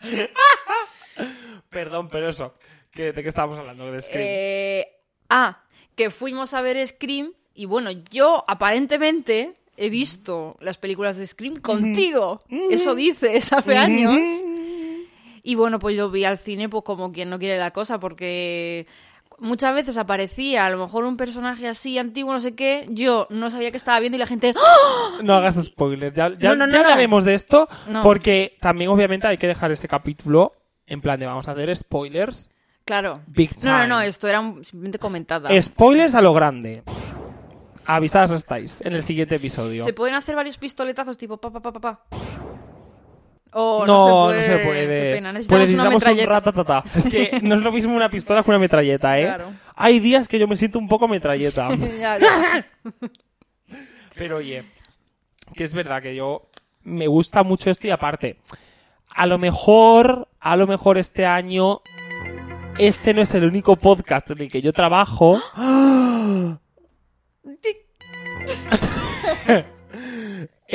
Perdón, 1.70 2.10
pero 2.10 2.30
eso. 2.30 2.54
¿qué- 2.92 3.12
¿De 3.14 3.24
qué 3.24 3.30
estábamos 3.30 3.58
hablando? 3.60 3.92
De 3.92 4.02
Scream. 4.02 4.24
Eh, 4.28 4.88
ah, 5.30 5.62
que 5.96 6.10
fuimos 6.10 6.54
a 6.54 6.62
ver 6.62 6.86
Scream 6.88 7.34
y 7.54 7.66
bueno, 7.66 7.92
yo 8.12 8.44
aparentemente 8.48 9.56
he 9.78 9.90
visto 9.90 10.58
las 10.62 10.78
películas 10.78 11.18
de 11.18 11.28
Scream 11.28 11.58
contigo. 11.58 12.42
Eso 12.72 12.96
dices 12.96 13.52
hace 13.54 13.78
años. 13.78 14.16
Y 15.44 15.56
bueno, 15.56 15.78
pues 15.80 15.96
yo 15.96 16.10
vi 16.10 16.26
al 16.26 16.38
cine 16.40 16.70
pues 16.70 16.84
como 16.84 17.12
quien 17.12 17.30
no 17.30 17.38
quiere 17.38 17.58
la 17.60 17.72
cosa 17.72 18.00
porque 18.00 18.88
muchas 19.40 19.74
veces 19.74 19.98
aparecía 19.98 20.66
a 20.66 20.70
lo 20.70 20.78
mejor 20.78 21.04
un 21.06 21.18
personaje 21.18 21.68
así 21.68 21.98
antiguo, 21.98 22.34
no 22.34 22.40
sé 22.40 22.56
qué, 22.56 22.86
yo 22.90 23.28
no 23.30 23.50
sabía 23.52 23.72
que 23.72 23.78
estaba 23.78 24.00
viendo 24.00 24.16
y 24.16 24.20
la 24.20 24.28
gente 24.28 24.54
¡Ah! 24.58 25.20
No 25.24 25.34
hagas 25.36 25.56
spoilers. 25.64 26.16
Ya, 26.16 26.30
ya, 26.34 26.50
No, 26.50 26.56
no, 26.56 26.68
no, 26.68 26.72
ya 26.74 26.80
no. 26.80 26.84
hablaremos 26.86 27.24
de 27.24 27.36
esto. 27.36 27.68
No. 27.88 28.04
Porque 28.04 28.58
también, 28.62 28.90
obviamente, 28.92 29.28
hay 29.28 29.38
que 29.38 29.48
dejar 29.48 29.72
este 29.72 29.88
capítulo 29.88 30.54
en 30.88 31.02
plan 31.02 31.20
de 31.20 31.26
vamos 31.26 31.48
a 31.48 31.52
hacer 31.52 31.76
spoilers. 31.76 32.52
Claro. 32.86 33.22
Big 33.28 33.52
No, 33.64 33.72
no, 33.72 33.78
time. 33.78 33.88
no, 33.88 34.02
esto 34.02 34.28
era 34.28 34.40
un- 34.40 34.64
simplemente 34.64 35.00
comentada. 35.00 35.50
Spoilers 35.62 36.14
a 36.16 36.22
lo 36.22 36.34
grande. 36.34 36.84
Avisados 37.88 38.32
estáis 38.40 38.82
en 38.82 38.94
el 38.94 39.04
siguiente 39.04 39.36
episodio. 39.36 39.84
¿Se 39.84 39.94
pueden 39.94 40.16
hacer 40.16 40.36
varios 40.36 40.58
pistoletazos 40.58 41.18
tipo 41.18 41.38
pa 41.38 41.52
pa 41.52 41.60
pa 41.62 41.72
pa 41.74 41.80
pa? 41.80 42.04
No, 43.56 43.86
no, 43.86 44.34
no 44.34 44.42
se 44.42 44.58
puede. 44.60 44.86
Qué 44.86 45.12
pena, 45.16 45.32
Pues 45.32 45.48
necesitamos 45.48 45.74
una 45.74 45.90
necesitamos 45.90 46.20
un 46.20 46.28
ratatata. 46.28 46.84
Es 46.96 47.08
que 47.08 47.40
no 47.42 47.56
es 47.56 47.62
lo 47.62 47.72
mismo 47.72 47.96
una 47.96 48.10
pistola 48.10 48.44
que 48.44 48.52
una 48.52 48.60
metralleta, 48.60 49.18
¿eh? 49.18 49.24
Claro. 49.24 49.54
Hay 49.76 50.00
días 50.00 50.28
que 50.28 50.38
yo 50.38 50.48
me 50.48 50.58
siento 50.58 50.78
un 50.78 50.90
poco 50.90 51.08
metralleta. 51.08 51.70
Ya, 52.00 52.18
ya. 52.18 52.68
Pero 54.16 54.38
oye, 54.38 54.64
que 55.56 55.64
es 55.64 55.74
verdad 55.74 56.02
que 56.02 56.16
yo 56.16 56.50
me 56.84 57.08
gusta 57.08 57.44
mucho 57.44 57.70
esto 57.70 57.88
y 57.88 57.92
aparte, 57.92 58.38
a 59.10 59.26
lo 59.26 59.38
mejor, 59.38 60.28
a 60.40 60.56
lo 60.58 60.68
mejor 60.68 60.98
este 60.98 61.26
año, 61.26 61.82
este 62.78 63.14
no 63.14 63.22
es 63.22 63.34
el 63.36 63.46
único 63.46 63.78
podcast 63.78 64.30
en 64.32 64.42
el 64.42 64.52
que 64.52 64.62
yo 64.62 64.74
trabajo. 64.74 65.40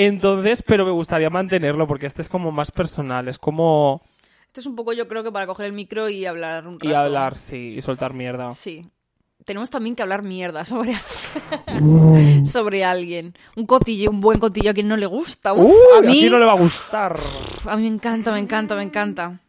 Entonces, 0.07 0.63
pero 0.67 0.85
me 0.87 0.93
gustaría 0.93 1.31
mantenerlo 1.31 1.87
porque 1.87 2.07
este 2.07 2.23
es 2.23 2.29
como 2.29 2.51
más 2.53 2.71
personal, 2.71 3.29
es 3.29 3.39
como 3.39 4.03
Este 4.47 4.61
es 4.61 4.67
un 4.67 4.75
poco 4.77 4.93
yo 4.93 5.07
creo 5.09 5.23
que 5.23 5.31
para 5.33 5.47
coger 5.47 5.67
el 5.67 5.73
micro 5.73 6.09
y 6.09 6.25
hablar 6.27 6.67
un 6.67 6.75
rato. 6.81 6.89
y 6.89 6.93
hablar, 6.95 7.35
sí, 7.37 7.75
y 7.77 7.83
soltar 7.83 8.15
mierda. 8.15 8.53
Sí. 8.55 8.83
Tenemos 9.45 9.71
también 9.71 9.97
que 9.97 10.03
hablar 10.03 10.23
mierda 10.23 10.65
sobre, 10.65 10.95
sobre 12.45 12.85
alguien. 12.85 13.35
Un 13.57 13.67
cotillo, 13.67 14.11
un 14.11 14.21
buen 14.21 14.39
cotillo 14.39 14.71
a 14.71 14.75
quien 14.75 14.89
no 14.89 14.97
le 14.97 15.07
gusta. 15.07 15.53
Uf, 15.55 15.65
Uh, 15.65 15.99
a 15.99 16.01
mí, 16.03 16.29
no 16.29 16.39
le 16.39 16.45
va 16.47 16.53
a 16.53 16.57
gustar. 16.57 17.17
a 17.67 17.77
mí 17.77 17.83
me 17.83 17.89
encanta, 17.89 18.33
me 18.33 18.39
encanta, 18.39 18.77
me 18.77 18.83
encanta. 18.83 19.41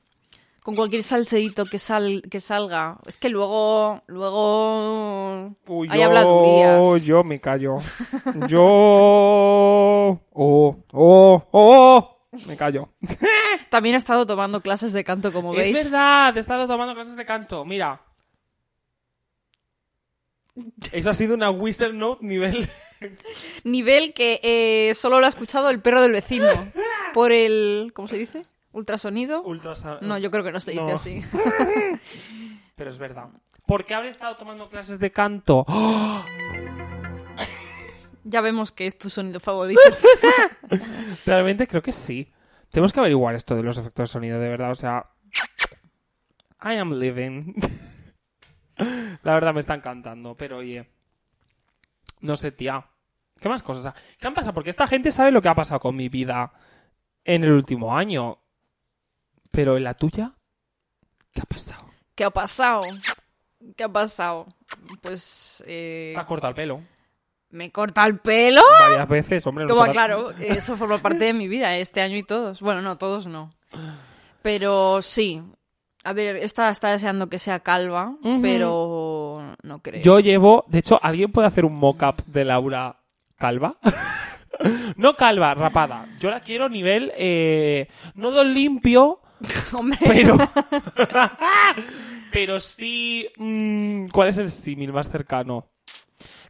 Con 0.71 0.77
cualquier 0.77 1.03
salseíto 1.03 1.65
que, 1.65 1.77
sal, 1.77 2.23
que 2.31 2.39
salga. 2.39 2.97
Es 3.05 3.17
que 3.17 3.27
luego, 3.27 4.01
luego 4.07 5.53
Uy, 5.67 5.89
hay 5.91 5.99
yo, 5.99 6.95
yo 6.95 7.25
me 7.25 7.41
callo. 7.41 7.79
Yo. 8.47 8.61
Oh, 10.31 10.77
oh, 10.93 11.43
oh. 11.51 12.17
Me 12.47 12.55
callo. 12.55 12.87
También 13.69 13.95
he 13.95 13.97
estado 13.97 14.25
tomando 14.25 14.61
clases 14.61 14.93
de 14.93 15.03
canto, 15.03 15.33
como 15.33 15.51
veis. 15.51 15.77
Es 15.77 15.83
verdad, 15.91 16.37
he 16.37 16.39
estado 16.39 16.69
tomando 16.69 16.93
clases 16.93 17.17
de 17.17 17.25
canto. 17.25 17.65
Mira. 17.65 18.01
Eso 20.93 21.09
ha 21.09 21.13
sido 21.13 21.35
una 21.35 21.51
whistle 21.51 21.91
note 21.91 22.25
nivel. 22.25 22.69
Nivel 23.65 24.13
que 24.13 24.39
eh, 24.41 24.93
solo 24.93 25.19
lo 25.19 25.25
ha 25.25 25.29
escuchado 25.29 25.69
el 25.69 25.81
perro 25.81 26.01
del 26.01 26.13
vecino. 26.13 26.47
Por 27.13 27.33
el. 27.33 27.91
¿Cómo 27.93 28.07
se 28.07 28.15
dice? 28.15 28.45
¿Ultrasonido? 28.71 29.43
Ultrasa- 29.43 29.99
No, 30.01 30.17
yo 30.17 30.31
creo 30.31 30.43
que 30.43 30.51
no 30.51 30.59
se 30.59 30.71
dice 30.71 30.83
No. 30.83 30.93
así. 30.95 31.21
Pero 32.75 32.89
es 32.89 32.97
verdad. 32.97 33.29
¿Por 33.65 33.85
qué 33.85 33.93
habré 33.93 34.09
estado 34.09 34.35
tomando 34.37 34.69
clases 34.69 34.97
de 34.99 35.11
canto? 35.11 35.65
¡Oh! 35.67 36.23
Ya 38.23 38.41
vemos 38.41 38.71
que 38.71 38.85
es 38.87 38.97
tu 38.97 39.09
sonido 39.09 39.39
favorito. 39.39 39.81
Realmente 41.25 41.67
creo 41.67 41.81
que 41.81 41.91
sí. 41.91 42.31
Tenemos 42.69 42.93
que 42.93 42.99
averiguar 42.99 43.35
esto 43.35 43.55
de 43.55 43.63
los 43.63 43.77
efectos 43.77 44.03
de 44.09 44.13
sonido, 44.13 44.39
de 44.39 44.47
verdad. 44.49 44.71
O 44.71 44.75
sea. 44.75 45.09
I 46.63 46.75
am 46.77 46.93
living. 46.93 47.55
La 49.23 49.33
verdad 49.33 49.53
me 49.53 49.59
está 49.59 49.73
encantando, 49.75 50.35
pero 50.35 50.57
oye. 50.57 50.89
No 52.21 52.35
sé, 52.37 52.51
tía. 52.51 52.85
¿Qué 53.39 53.49
más 53.49 53.63
cosas? 53.63 53.93
¿Qué 54.19 54.27
han 54.27 54.33
pasado? 54.35 54.53
Porque 54.53 54.69
esta 54.69 54.85
gente 54.87 55.11
sabe 55.11 55.31
lo 55.31 55.41
que 55.41 55.49
ha 55.49 55.55
pasado 55.55 55.79
con 55.79 55.95
mi 55.95 56.07
vida 56.07 56.53
en 57.25 57.43
el 57.43 57.51
último 57.51 57.97
año. 57.97 58.37
Pero 59.51 59.77
en 59.77 59.83
la 59.83 59.93
tuya, 59.93 60.31
¿qué 61.33 61.41
ha 61.41 61.45
pasado? 61.45 61.85
¿Qué 62.15 62.23
ha 62.23 62.29
pasado? 62.29 62.81
¿Qué 63.75 63.83
ha 63.83 63.89
pasado? 63.89 64.47
Pues. 65.01 65.63
Eh, 65.67 66.11
Te 66.15 66.19
ha 66.19 66.25
cortado 66.25 66.49
el 66.49 66.55
pelo. 66.55 66.81
me 67.49 67.71
corta 67.71 68.05
el 68.05 68.17
pelo. 68.19 68.61
Varias 68.79 69.07
veces, 69.09 69.45
hombre. 69.47 69.65
no 69.65 69.69
Toma, 69.69 69.85
te- 69.87 69.91
claro, 69.91 70.31
eso 70.31 70.77
forma 70.77 70.97
parte 70.99 71.25
de 71.25 71.33
mi 71.33 71.47
vida 71.47 71.75
este 71.77 72.01
año 72.01 72.17
y 72.17 72.23
todos. 72.23 72.61
Bueno, 72.61 72.81
no, 72.81 72.97
todos 72.97 73.27
no. 73.27 73.53
Pero 74.41 75.01
sí. 75.01 75.41
A 76.03 76.13
ver, 76.13 76.37
esta 76.37 76.69
está 76.71 76.91
deseando 76.91 77.29
que 77.29 77.37
sea 77.37 77.59
calva, 77.59 78.15
pero 78.41 79.55
no 79.61 79.79
creo. 79.83 80.01
Yo 80.01 80.19
llevo. 80.19 80.65
De 80.67 80.79
hecho, 80.79 80.99
¿alguien 81.03 81.31
puede 81.31 81.47
hacer 81.47 81.63
un 81.63 81.75
mock-up 81.75 82.23
de 82.25 82.43
Laura 82.45 82.97
calva? 83.37 83.77
no 84.95 85.15
calva, 85.15 85.53
rapada. 85.53 86.07
Yo 86.19 86.31
la 86.31 86.39
quiero 86.41 86.69
nivel. 86.69 87.11
Eh, 87.15 87.87
no 88.15 88.31
don 88.31 88.51
limpio, 88.53 89.21
Hombre, 89.77 89.97
pero. 90.05 90.37
pero 92.31 92.59
sí. 92.59 93.27
mm, 93.37 94.07
¿Cuál 94.07 94.29
es 94.29 94.37
el 94.37 94.51
símil 94.51 94.93
más 94.93 95.09
cercano? 95.09 95.67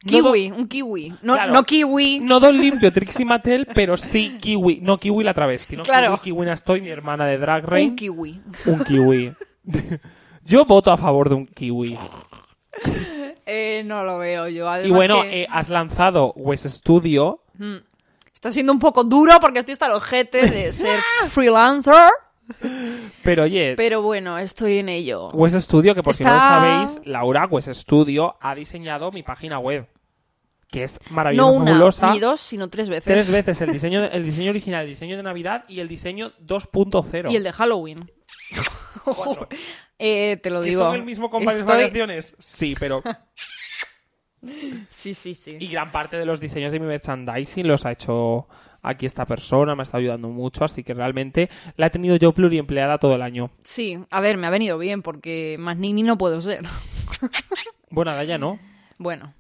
No 0.03 0.09
kiwi, 0.09 0.51
un 0.51 0.67
kiwi. 0.67 1.13
No, 1.21 1.35
Claro. 1.35 1.53
no 1.53 1.63
kiwi. 1.63 2.19
No 2.19 2.39
don 2.39 2.57
limpio, 2.57 2.91
Trixie 2.91 3.23
Mattel, 3.23 3.67
pero 3.73 3.97
sí 3.97 4.37
kiwi. 4.41 4.79
No 4.81 4.97
kiwi 4.97 5.23
la 5.23 5.33
travesti, 5.33 5.77
no 5.77 5.83
Claro. 5.83 6.19
kiwi, 6.19 6.35
kiwi 6.41 6.49
estoy, 6.51 6.81
mi 6.81 6.89
hermana 6.89 7.25
de 7.27 7.37
Drag 7.37 7.63
Race. 7.65 7.83
Un 7.85 7.95
kiwi. 7.95 8.41
Un 8.65 8.83
kiwi. 8.83 9.33
Yo 10.43 10.65
voto 10.65 10.91
a 10.91 10.97
favor 10.97 11.29
de 11.29 11.35
un 11.35 11.45
kiwi. 11.45 11.97
Eh, 13.45 13.83
no 13.85 14.03
lo 14.03 14.17
veo 14.17 14.47
yo. 14.47 14.67
Además 14.69 14.87
Y 14.89 14.91
bueno, 14.91 15.21
que, 15.21 15.43
eh, 15.43 15.47
has 15.51 15.69
lanzado 15.69 16.33
West 16.35 16.65
Studio. 16.65 17.43
mm, 17.57 17.75
está 18.33 18.51
siendo 18.51 18.71
un 18.73 18.79
poco 18.79 19.03
duro 19.03 19.33
porque 19.39 19.59
estoy 19.59 19.73
hasta 19.73 19.85
el 19.87 19.91
ojete 19.93 20.49
de 20.49 20.73
ser 20.73 20.99
freelancer. 21.27 22.09
Pero 23.23 23.43
oye, 23.43 23.73
Pero 23.77 24.01
bueno, 24.01 24.37
estoy 24.37 24.77
en 24.79 24.89
ello. 24.89 25.29
West 25.29 25.55
Studio, 25.57 25.93
que 25.95 26.03
por 26.03 26.13
si 26.15 26.23
no 26.23 26.31
lo 26.33 26.39
sabéis, 26.39 27.01
Laura 27.05 27.45
West 27.45 27.69
Studio 27.69 28.35
ha 28.41 28.55
diseñado 28.55 29.11
mi 29.11 29.23
página 29.23 29.59
web. 29.59 29.87
Que 30.69 30.85
es 30.85 30.99
maravillosa, 31.09 31.49
No 31.49 31.53
una, 31.55 31.71
fabulosa. 31.71 32.13
ni 32.13 32.19
dos, 32.19 32.39
sino 32.39 32.69
tres 32.69 32.87
veces. 32.87 33.03
Tres 33.13 33.31
veces 33.45 33.59
el 33.61 33.73
diseño, 33.73 34.05
el 34.05 34.23
diseño 34.23 34.51
original, 34.51 34.83
el 34.83 34.87
diseño 34.89 35.17
de 35.17 35.23
Navidad 35.23 35.65
y 35.67 35.81
el 35.81 35.87
diseño 35.89 36.31
2.0. 36.45 37.29
Y 37.31 37.35
el 37.35 37.43
de 37.43 37.51
Halloween. 37.51 38.09
Eh, 40.03 40.37
te 40.41 40.49
lo 40.49 40.61
¿Que 40.63 40.69
digo. 40.69 40.81
son 40.81 40.95
el 40.95 41.03
mismo 41.03 41.29
con 41.29 41.45
varias 41.45 41.63
Estoy- 41.63 41.75
variaciones? 41.75 42.35
Sí, 42.39 42.75
pero 42.79 43.03
Sí, 44.89 45.13
sí, 45.13 45.33
sí. 45.35 45.57
Y 45.59 45.67
gran 45.67 45.91
parte 45.91 46.17
de 46.17 46.25
los 46.25 46.39
diseños 46.39 46.71
de 46.71 46.79
mi 46.79 46.87
merchandising 46.87 47.67
los 47.67 47.85
ha 47.85 47.91
hecho 47.91 48.47
aquí 48.81 49.05
esta 49.05 49.25
persona, 49.25 49.75
me 49.75 49.83
está 49.83 49.97
ayudando 49.97 50.29
mucho, 50.29 50.65
así 50.65 50.83
que 50.83 50.93
realmente 50.93 51.49
la 51.77 51.87
he 51.87 51.89
tenido 51.89 52.15
yo 52.15 52.31
pluriempleada 52.33 52.97
todo 52.97 53.15
el 53.15 53.21
año. 53.21 53.51
Sí, 53.63 53.99
a 54.09 54.21
ver, 54.21 54.37
me 54.37 54.47
ha 54.47 54.49
venido 54.49 54.77
bien 54.77 55.01
porque 55.01 55.57
más 55.59 55.77
nini 55.77 56.03
no 56.03 56.17
puedo 56.17 56.41
ser. 56.41 56.63
Bueno, 57.93 58.11
ahora 58.11 58.23
ya 58.23 58.37
no. 58.37 58.57
Bueno, 58.97 59.33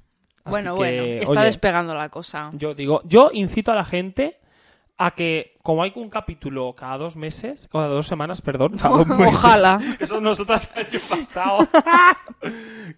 Así 0.43 0.51
bueno, 0.51 0.75
que, 0.75 0.79
bueno. 0.79 1.03
Está 1.21 1.31
oye, 1.31 1.43
despegando 1.43 1.95
la 1.95 2.09
cosa. 2.09 2.49
Yo 2.53 2.73
digo, 2.73 3.01
yo 3.05 3.29
incito 3.31 3.71
a 3.71 3.75
la 3.75 3.85
gente 3.85 4.41
a 4.97 5.11
que, 5.11 5.57
como 5.63 5.83
hay 5.83 5.93
un 5.95 6.09
capítulo 6.09 6.75
cada 6.75 6.97
dos 6.97 7.15
meses, 7.15 7.67
cada 7.71 7.87
dos 7.87 8.07
semanas, 8.07 8.41
perdón, 8.41 8.77
cada 8.77 8.97
dos 8.97 9.07
meses, 9.17 9.35
Ojalá. 9.35 9.79
Eso 9.99 10.19
nosotros 10.19 10.67
el 10.75 10.85
año 10.85 10.99
pasado, 11.09 11.67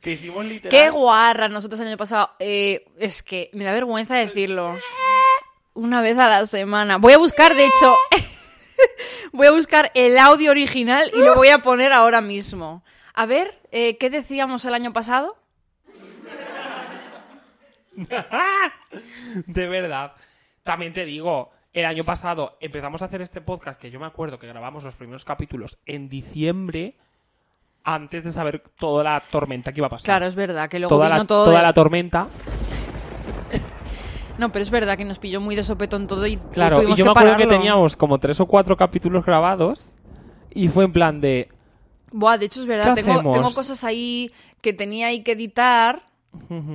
que 0.01 0.13
hicimos 0.13 0.43
literal. 0.43 0.71
Qué 0.71 0.89
guarra 0.89 1.47
nosotros 1.47 1.79
el 1.81 1.87
año 1.87 1.97
pasado. 1.97 2.31
Eh, 2.39 2.85
es 2.97 3.21
que 3.21 3.49
me 3.53 3.63
da 3.63 3.73
vergüenza 3.73 4.15
decirlo. 4.15 4.75
Una 5.73 6.01
vez 6.01 6.17
a 6.17 6.27
la 6.29 6.45
semana. 6.45 6.97
Voy 6.97 7.13
a 7.13 7.17
buscar, 7.17 7.55
de 7.55 7.65
hecho, 7.65 7.95
voy 9.31 9.47
a 9.47 9.51
buscar 9.51 9.91
el 9.95 10.17
audio 10.17 10.51
original 10.51 11.09
y 11.13 11.19
lo 11.19 11.35
voy 11.35 11.49
a 11.49 11.59
poner 11.59 11.91
ahora 11.93 12.21
mismo. 12.21 12.83
A 13.15 13.25
ver, 13.25 13.59
eh, 13.71 13.97
¿qué 13.97 14.09
decíamos 14.09 14.65
el 14.65 14.73
año 14.73 14.93
pasado? 14.93 15.35
De 19.47 19.67
verdad. 19.67 20.13
También 20.63 20.93
te 20.93 21.05
digo, 21.05 21.51
el 21.73 21.85
año 21.85 22.03
pasado 22.03 22.57
empezamos 22.61 23.01
a 23.01 23.05
hacer 23.05 23.21
este 23.21 23.41
podcast 23.41 23.79
que 23.79 23.91
yo 23.91 23.99
me 23.99 24.05
acuerdo 24.05 24.39
que 24.39 24.47
grabamos 24.47 24.83
los 24.83 24.95
primeros 24.95 25.25
capítulos 25.25 25.77
en 25.85 26.09
diciembre 26.09 26.95
antes 27.83 28.23
de 28.23 28.31
saber 28.31 28.63
toda 28.79 29.03
la 29.03 29.19
tormenta 29.19 29.73
que 29.73 29.79
iba 29.79 29.87
a 29.87 29.89
pasar. 29.91 30.05
Claro, 30.05 30.25
es 30.25 30.35
verdad 30.35 30.69
que 30.69 30.79
luego 30.79 30.95
toda 30.95 31.07
vino 31.07 31.17
la, 31.19 31.25
todo. 31.25 31.45
toda 31.45 31.57
de- 31.57 31.63
la 31.63 31.73
tormenta. 31.73 32.27
No, 34.37 34.51
pero 34.51 34.63
es 34.63 34.69
verdad 34.69 34.97
que 34.97 35.05
nos 35.05 35.19
pilló 35.19 35.39
muy 35.41 35.55
de 35.55 35.63
sopetón 35.63 36.07
todo 36.07 36.25
y 36.25 36.37
Claro, 36.37 36.81
y 36.83 36.89
yo 36.89 36.95
que 36.95 37.03
me 37.03 37.11
acuerdo 37.11 37.37
que 37.37 37.47
teníamos 37.47 37.95
como 37.95 38.19
tres 38.19 38.39
o 38.39 38.45
cuatro 38.45 38.75
capítulos 38.75 39.25
grabados 39.25 39.97
y 40.53 40.67
fue 40.67 40.85
en 40.85 40.93
plan 40.93 41.21
de... 41.21 41.49
Buah, 42.11 42.37
de 42.37 42.45
hecho 42.45 42.61
es 42.61 42.67
verdad, 42.67 42.95
¿Qué 42.95 43.03
tengo, 43.03 43.31
tengo 43.31 43.53
cosas 43.53 43.83
ahí 43.83 44.31
que 44.61 44.73
tenía 44.73 45.07
ahí 45.07 45.23
que 45.23 45.33
editar, 45.33 46.03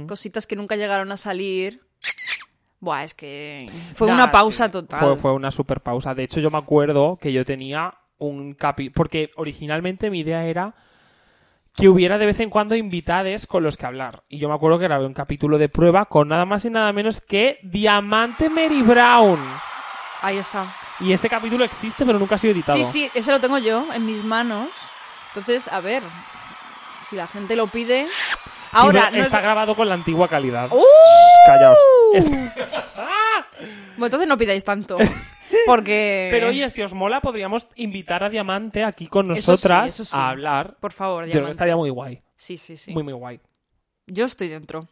cositas 0.09 0.47
que 0.47 0.57
nunca 0.57 0.77
llegaron 0.77 1.11
a 1.12 1.16
salir. 1.16 1.83
Buah, 2.81 3.05
es 3.05 3.14
que 3.14 3.68
fue 3.94 4.07
Nah, 4.07 4.14
una 4.14 4.31
pausa 4.31 4.66
sí, 4.66 4.73
total. 4.73 5.01
Fue, 5.01 5.16
fue 5.16 5.33
una 5.33 5.51
super 5.51 5.81
pausa. 5.81 6.14
De 6.14 6.25
hecho, 6.25 6.40
yo 6.40 6.51
me 6.51 6.59
acuerdo 6.59 7.18
que 7.21 7.33
yo 7.33 7.44
tenía 7.44 7.94
un 8.18 8.55
capi... 8.55 8.90
Porque 8.90 9.31
originalmente 9.37 10.11
mi 10.11 10.21
idea 10.21 10.44
era 10.47 10.75
que 11.79 11.88
hubiera 11.88 12.19
de 12.19 12.27
vez 12.27 12.41
en 12.41 12.51
cuando 12.51 12.75
invitades 12.75 13.47
con 13.47 13.62
los 13.62 13.77
que 13.77 13.87
hablar. 13.87 14.23
Y 14.29 14.38
yo 14.38 14.49
me 14.49 14.55
acuerdo 14.55 14.79
que 14.79 14.85
grabé 14.85 15.07
un 15.07 15.14
capítulo 15.14 15.59
de 15.59 15.69
prueba 15.69 16.07
con 16.07 16.29
nada 16.29 16.45
más 16.45 16.64
y 16.64 16.71
nada 16.71 16.93
menos 16.93 17.21
que 17.21 17.59
Diamante 17.62 18.49
Mary 18.51 18.83
Brown. 18.83 19.38
Ahí 20.23 20.38
está. 20.38 20.67
Y 21.01 21.12
ese 21.12 21.29
capítulo 21.29 21.64
existe, 21.64 22.05
pero 22.05 22.19
nunca 22.19 22.35
ha 22.35 22.38
sido 22.38 22.53
editado. 22.53 22.79
Sí, 22.79 22.85
sí, 22.93 23.11
ese 23.14 23.31
lo 23.31 23.41
tengo 23.41 23.59
yo 23.59 23.87
en 23.95 24.05
mis 24.05 24.25
manos. 24.25 24.69
Entonces, 25.29 25.69
a 25.69 25.81
ver, 25.81 26.03
si 27.09 27.14
la 27.17 27.27
gente 27.29 27.55
lo 27.55 27.69
pide. 27.69 28.07
Ahora, 28.73 29.11
no 29.11 29.19
está 29.23 29.37
es- 29.38 29.43
grabado 29.45 29.75
con 29.77 29.88
la 29.88 29.95
antigua 29.95 30.27
calidad. 30.29 30.69
¡Uh! 30.73 30.83
Callaos. 31.47 31.79
Bueno, 33.97 34.07
entonces 34.07 34.29
no 34.29 34.37
pidáis 34.38 34.62
tanto. 34.62 34.97
Porque. 35.68 36.28
Pero 36.31 36.48
oye, 36.48 36.68
si 36.70 36.83
os 36.83 36.94
mola, 36.94 37.20
podríamos 37.20 37.68
invitar 37.76 38.24
a 38.24 38.28
Diamante 38.31 38.85
aquí 38.85 39.07
con 39.07 39.31
Eso 39.33 39.52
nosotras 39.52 39.94
sí. 39.94 40.04
a 40.16 40.31
hablar. 40.31 40.76
Por 40.81 40.92
favor, 40.92 41.24
Yo 41.24 41.31
creo 41.31 41.33
que 41.33 41.38
Diamante. 41.38 41.52
estaría 41.52 41.76
muy 41.76 41.90
guay. 41.90 42.22
Sí, 42.37 42.57
sí, 42.57 42.76
sí. 42.76 42.92
Muy, 42.92 43.02
muy 43.02 43.12
guay. 43.12 43.40
Yo 44.07 44.24
estoy 44.24 44.48
dentro. 44.48 44.88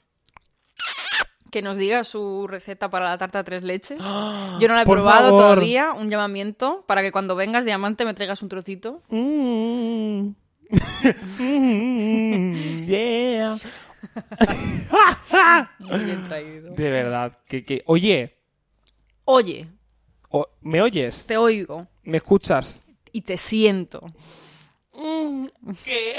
Que 1.50 1.62
nos 1.62 1.76
diga 1.76 2.02
su 2.04 2.46
receta 2.48 2.90
para 2.90 3.06
la 3.06 3.18
tarta 3.18 3.42
tres 3.44 3.62
leches. 3.62 3.98
Yo 4.60 4.68
no 4.68 4.74
la 4.74 4.82
he 4.82 4.86
Por 4.86 4.98
probado 4.98 5.28
favor. 5.30 5.42
todavía. 5.54 5.92
Un 5.92 6.10
llamamiento 6.10 6.84
para 6.86 7.02
que 7.02 7.12
cuando 7.12 7.36
vengas, 7.36 7.64
Diamante, 7.64 8.04
me 8.04 8.14
traigas 8.14 8.42
un 8.42 8.48
trocito. 8.48 9.02
Mm. 9.08 10.30
Mm, 11.38 12.84
yeah. 12.86 13.56
Muy 15.78 15.98
bien 16.04 16.24
traído. 16.24 16.74
De 16.74 16.90
verdad. 16.90 17.38
Que, 17.46 17.64
que... 17.64 17.82
Oye, 17.86 18.36
Oye, 19.24 19.68
o- 20.30 20.48
¿me 20.62 20.80
oyes? 20.82 21.26
te 21.26 21.36
oigo 21.36 21.86
¿Me 22.04 22.18
escuchas? 22.18 22.84
y 23.12 23.22
te 23.22 23.38
siento. 23.38 24.00
Que... 25.84 26.16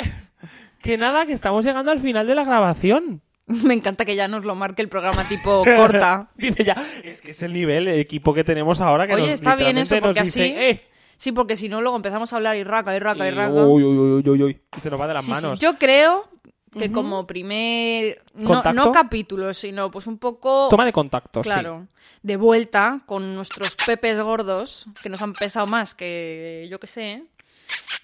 que 0.81 0.97
nada, 0.97 1.25
que 1.25 1.33
estamos 1.33 1.65
llegando 1.65 1.91
al 1.91 1.99
final 1.99 2.27
de 2.27 2.35
la 2.35 2.43
grabación. 2.43 3.21
Me 3.47 3.73
encanta 3.73 4.05
que 4.05 4.15
ya 4.15 4.27
nos 4.27 4.45
lo 4.45 4.55
marque 4.55 4.81
el 4.81 4.89
programa 4.89 5.27
tipo 5.27 5.63
corta. 5.77 6.29
Ya, 6.37 6.75
es 7.03 7.21
que 7.21 7.31
es 7.31 7.41
el 7.43 7.53
nivel 7.53 7.85
de 7.85 7.99
equipo 7.99 8.33
que 8.33 8.43
tenemos 8.43 8.81
ahora 8.81 9.07
que 9.07 9.13
Oye, 9.15 9.23
nos, 9.23 9.33
está 9.33 9.55
bien 9.55 9.77
eso, 9.77 9.97
porque 10.01 10.19
así- 10.21 10.41
"Eh", 10.41 10.81
Sí, 11.19 11.31
porque 11.31 11.55
si 11.55 11.67
no, 11.67 11.81
luego 11.81 11.95
empezamos 11.97 12.31
a 12.31 12.35
hablar 12.35 12.57
y 12.57 12.63
raca, 12.63 12.95
y 12.95 12.99
raca, 12.99 13.25
y 13.25 13.29
y 13.29 13.31
raca. 13.31 13.51
uy, 13.51 13.83
uy, 13.83 13.97
uy, 13.97 14.29
uy, 14.29 14.43
uy, 14.43 14.61
y 14.77 14.79
se 14.79 14.91
nos 14.91 14.99
va 15.01 15.07
de 15.07 15.15
las 15.15 15.25
Sí, 15.25 15.31
sí. 15.33 15.41
manos. 15.41 15.59
Yo 15.59 15.75
creo 15.79 16.29
que 16.77 16.91
como 16.91 17.27
primer... 17.27 18.23
No, 18.33 18.61
no 18.73 18.91
capítulo, 18.91 19.53
sino 19.53 19.91
pues 19.91 20.07
un 20.07 20.17
poco... 20.17 20.67
Toma 20.69 20.85
de 20.85 20.93
contacto, 20.93 21.43
sí. 21.43 21.49
Claro. 21.49 21.87
De 22.23 22.37
vuelta 22.37 22.99
con 23.05 23.35
nuestros 23.35 23.75
pepes 23.75 24.21
gordos, 24.21 24.85
que 25.01 25.09
nos 25.09 25.21
han 25.21 25.33
pesado 25.33 25.67
más 25.67 25.95
que 25.95 26.67
yo 26.69 26.79
que 26.79 26.87
sé. 26.87 27.23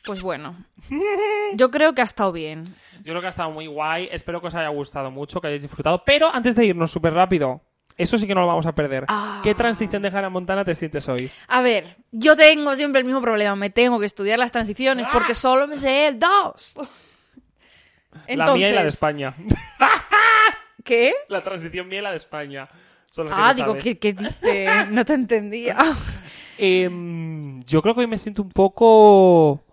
Pues 0.05 0.21
bueno. 0.21 0.65
Yo 1.55 1.71
creo 1.71 1.93
que 1.93 2.01
ha 2.01 2.05
estado 2.05 2.31
bien. 2.31 2.75
Yo 3.03 3.13
creo 3.13 3.21
que 3.21 3.27
ha 3.27 3.29
estado 3.29 3.51
muy 3.51 3.67
guay. 3.67 4.09
Espero 4.11 4.41
que 4.41 4.47
os 4.47 4.55
haya 4.55 4.67
gustado 4.67 5.11
mucho, 5.11 5.39
que 5.39 5.47
hayáis 5.47 5.61
disfrutado. 5.61 6.03
Pero 6.05 6.33
antes 6.33 6.55
de 6.55 6.65
irnos 6.65 6.91
súper 6.91 7.13
rápido, 7.13 7.61
eso 7.97 8.17
sí 8.17 8.27
que 8.27 8.35
no 8.35 8.41
lo 8.41 8.47
vamos 8.47 8.65
a 8.65 8.73
perder. 8.73 9.05
Ah. 9.07 9.41
¿Qué 9.43 9.53
transición 9.55 10.01
de 10.01 10.09
Hannah 10.09 10.29
Montana 10.29 10.65
te 10.65 10.75
sientes 10.75 11.07
hoy? 11.09 11.29
A 11.47 11.61
ver, 11.61 11.97
yo 12.11 12.35
tengo 12.35 12.75
siempre 12.75 12.99
el 12.99 13.05
mismo 13.05 13.21
problema. 13.21 13.55
Me 13.55 13.69
tengo 13.69 13.99
que 13.99 14.05
estudiar 14.05 14.39
las 14.39 14.51
transiciones 14.51 15.07
porque 15.11 15.35
solo 15.35 15.67
me 15.67 15.77
sé 15.77 16.07
el 16.07 16.19
dos. 16.19 16.75
la 18.27 18.53
mía 18.53 18.69
y 18.69 18.73
la 18.73 18.83
de 18.83 18.89
España. 18.89 19.35
¿Qué? 20.83 21.13
la 21.29 21.41
transición 21.41 21.87
mía 21.87 21.99
y 21.99 22.01
la 22.01 22.11
de 22.11 22.17
España. 22.17 22.67
Son 23.09 23.27
las 23.27 23.35
que 23.35 23.41
Ah, 23.41 23.47
no 23.49 23.53
digo. 23.53 23.77
¿qué, 23.77 23.97
¿qué 23.99 24.13
dice? 24.13 24.67
No 24.89 25.05
te 25.05 25.13
entendía. 25.13 25.77
Em, 26.57 27.63
yo 27.63 27.81
creo 27.81 27.93
que 27.95 28.01
hoy 28.01 28.07
me 28.07 28.17
siento 28.17 28.41
un 28.41 28.49
poco... 28.49 29.63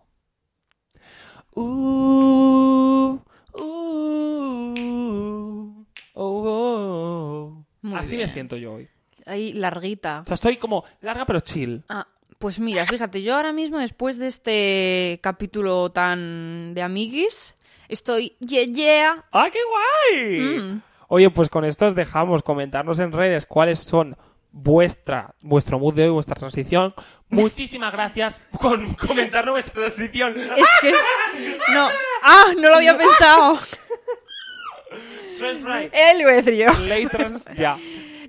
Uh, 1.52 3.18
uh, 3.54 5.84
oh, 6.14 6.14
oh. 6.14 7.66
Así 7.94 8.16
bien. 8.16 8.20
me 8.20 8.28
siento 8.32 8.56
yo 8.56 8.74
hoy. 8.74 8.88
Ahí, 9.26 9.52
larguita. 9.52 10.20
O 10.22 10.26
sea, 10.26 10.34
estoy 10.34 10.56
como 10.56 10.84
larga 11.00 11.26
pero 11.26 11.40
chill. 11.40 11.84
Ah, 11.88 12.06
pues 12.38 12.58
mira, 12.58 12.84
fíjate, 12.86 13.22
yo 13.22 13.34
ahora 13.34 13.52
mismo, 13.52 13.78
después 13.78 14.18
de 14.18 14.26
este 14.28 15.20
capítulo 15.22 15.90
tan 15.90 16.72
de 16.74 16.82
amiguis, 16.82 17.56
estoy 17.90 18.36
yeah, 18.40 18.64
yeah. 18.64 19.24
¡Ah, 19.32 19.48
qué 19.52 19.58
guay! 19.64 20.40
Mm. 20.40 20.82
Oye, 21.08 21.30
pues 21.30 21.48
con 21.48 21.64
esto 21.64 21.86
os 21.86 21.94
dejamos 21.94 22.42
comentarnos 22.42 22.98
en 23.00 23.12
redes 23.12 23.44
cuáles 23.46 23.80
son 23.80 24.16
vuestra, 24.52 25.34
vuestro 25.40 25.78
mood 25.78 25.94
de 25.94 26.04
hoy, 26.04 26.10
vuestra 26.10 26.34
transición. 26.34 26.94
Muchísimas 27.28 27.92
gracias 27.92 28.40
por 28.60 28.80
comentarnos 28.96 29.54
vuestra 29.54 29.74
transición. 29.74 30.34
Es 30.38 30.68
que... 30.80 30.94
No. 31.72 31.88
Ah, 32.22 32.46
no 32.56 32.68
lo 32.68 32.76
había 32.76 32.96
pensado. 32.96 33.58
Eh, 35.92 36.14
lo 36.14 36.20
iba 36.20 36.30
a 36.30 36.34
decir 36.34 36.54
yo. 36.54 36.66
Ya. 37.56 37.78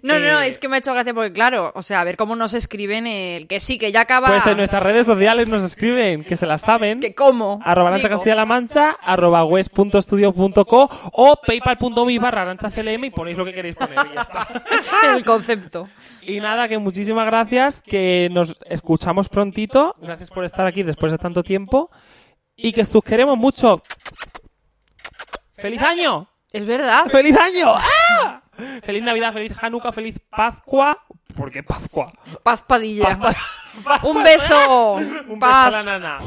No, 0.02 0.18
no, 0.20 0.42
Eh, 0.42 0.48
es 0.48 0.58
que 0.58 0.68
me 0.68 0.76
ha 0.76 0.80
hecho 0.80 0.94
gracia 0.94 1.14
porque, 1.14 1.32
claro, 1.32 1.72
o 1.76 1.82
sea, 1.84 2.02
a 2.02 2.04
ver 2.04 2.18
cómo 2.18 2.36
nos 2.36 2.54
escriben 2.54 3.06
el 3.06 3.48
que 3.48 3.60
sí, 3.60 3.78
que 3.78 3.92
ya 3.92 4.02
acaba... 4.02 4.30
Pues 4.30 4.48
en 4.48 4.58
nuestras 4.58 4.82
redes 4.82 5.06
sociales 5.06 5.48
nos 5.48 5.64
escriben, 5.64 6.24
que 6.24 6.38
se 6.38 6.48
las 6.48 6.62
saben. 6.62 7.00
Que 7.00 7.14
cómo. 7.14 7.60
Arroba 7.64 7.90
Arancha 7.90 8.10
Castilla-La 8.10 8.46
Mancha, 8.46 8.98
arroba 9.02 9.44
web.studio.co 9.44 10.90
o 11.14 11.36
paypal.me 11.46 12.20
barra 12.20 12.42
aranchaclm 12.42 13.06
y 13.06 13.10
ponéis 13.12 13.38
lo 13.38 13.46
que 13.46 13.54
queréis 13.54 13.76
poner 13.76 14.00
y 14.12 14.16
ya 14.16 14.22
está. 14.22 14.48
El 15.16 15.24
concepto. 15.24 15.88
Y 16.24 16.40
nada, 16.40 16.68
que 16.68 16.78
muchísimas 16.80 17.26
gracias, 17.26 17.82
que 17.82 18.30
nos 18.32 18.58
escuchamos 18.66 19.30
prontito. 19.30 19.96
Gracias 20.02 20.30
por 20.30 20.46
estar 20.46 20.66
aquí 20.66 20.84
después 20.84 21.12
de 21.12 21.20
tanto 21.20 21.44
tiempo. 21.44 21.92
Y 22.56 22.74
que 22.74 22.82
os 22.82 23.04
queremos 23.04 23.38
mucho. 23.38 23.82
¡Feliz 25.56 25.82
año! 25.82 26.28
Es 26.52 26.66
verdad. 26.66 27.06
¡Feliz 27.06 27.38
año! 27.38 27.74
¡Ah! 27.76 28.41
¡Feliz 28.84 29.04
Navidad, 29.04 29.34
feliz 29.34 29.52
Hanukkah, 29.62 29.92
feliz 29.92 30.20
Pascua! 30.30 30.98
¿Por 31.36 31.52
qué 31.52 31.64
Pascua? 31.64 32.12
Paz 32.44 32.64
Padilla. 32.64 33.18
Pascua. 33.18 34.00
Un 34.04 34.24
beso. 34.24 34.94
Un 34.94 35.40
beso 35.40 35.54
a 35.54 35.72
la 35.72 35.84
nana. 35.84 36.18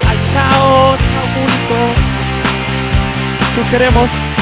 Ay, 0.00 0.18
chao, 0.32 0.96
chao 0.96 1.24
público. 1.34 2.14
Queremos. 3.70 4.33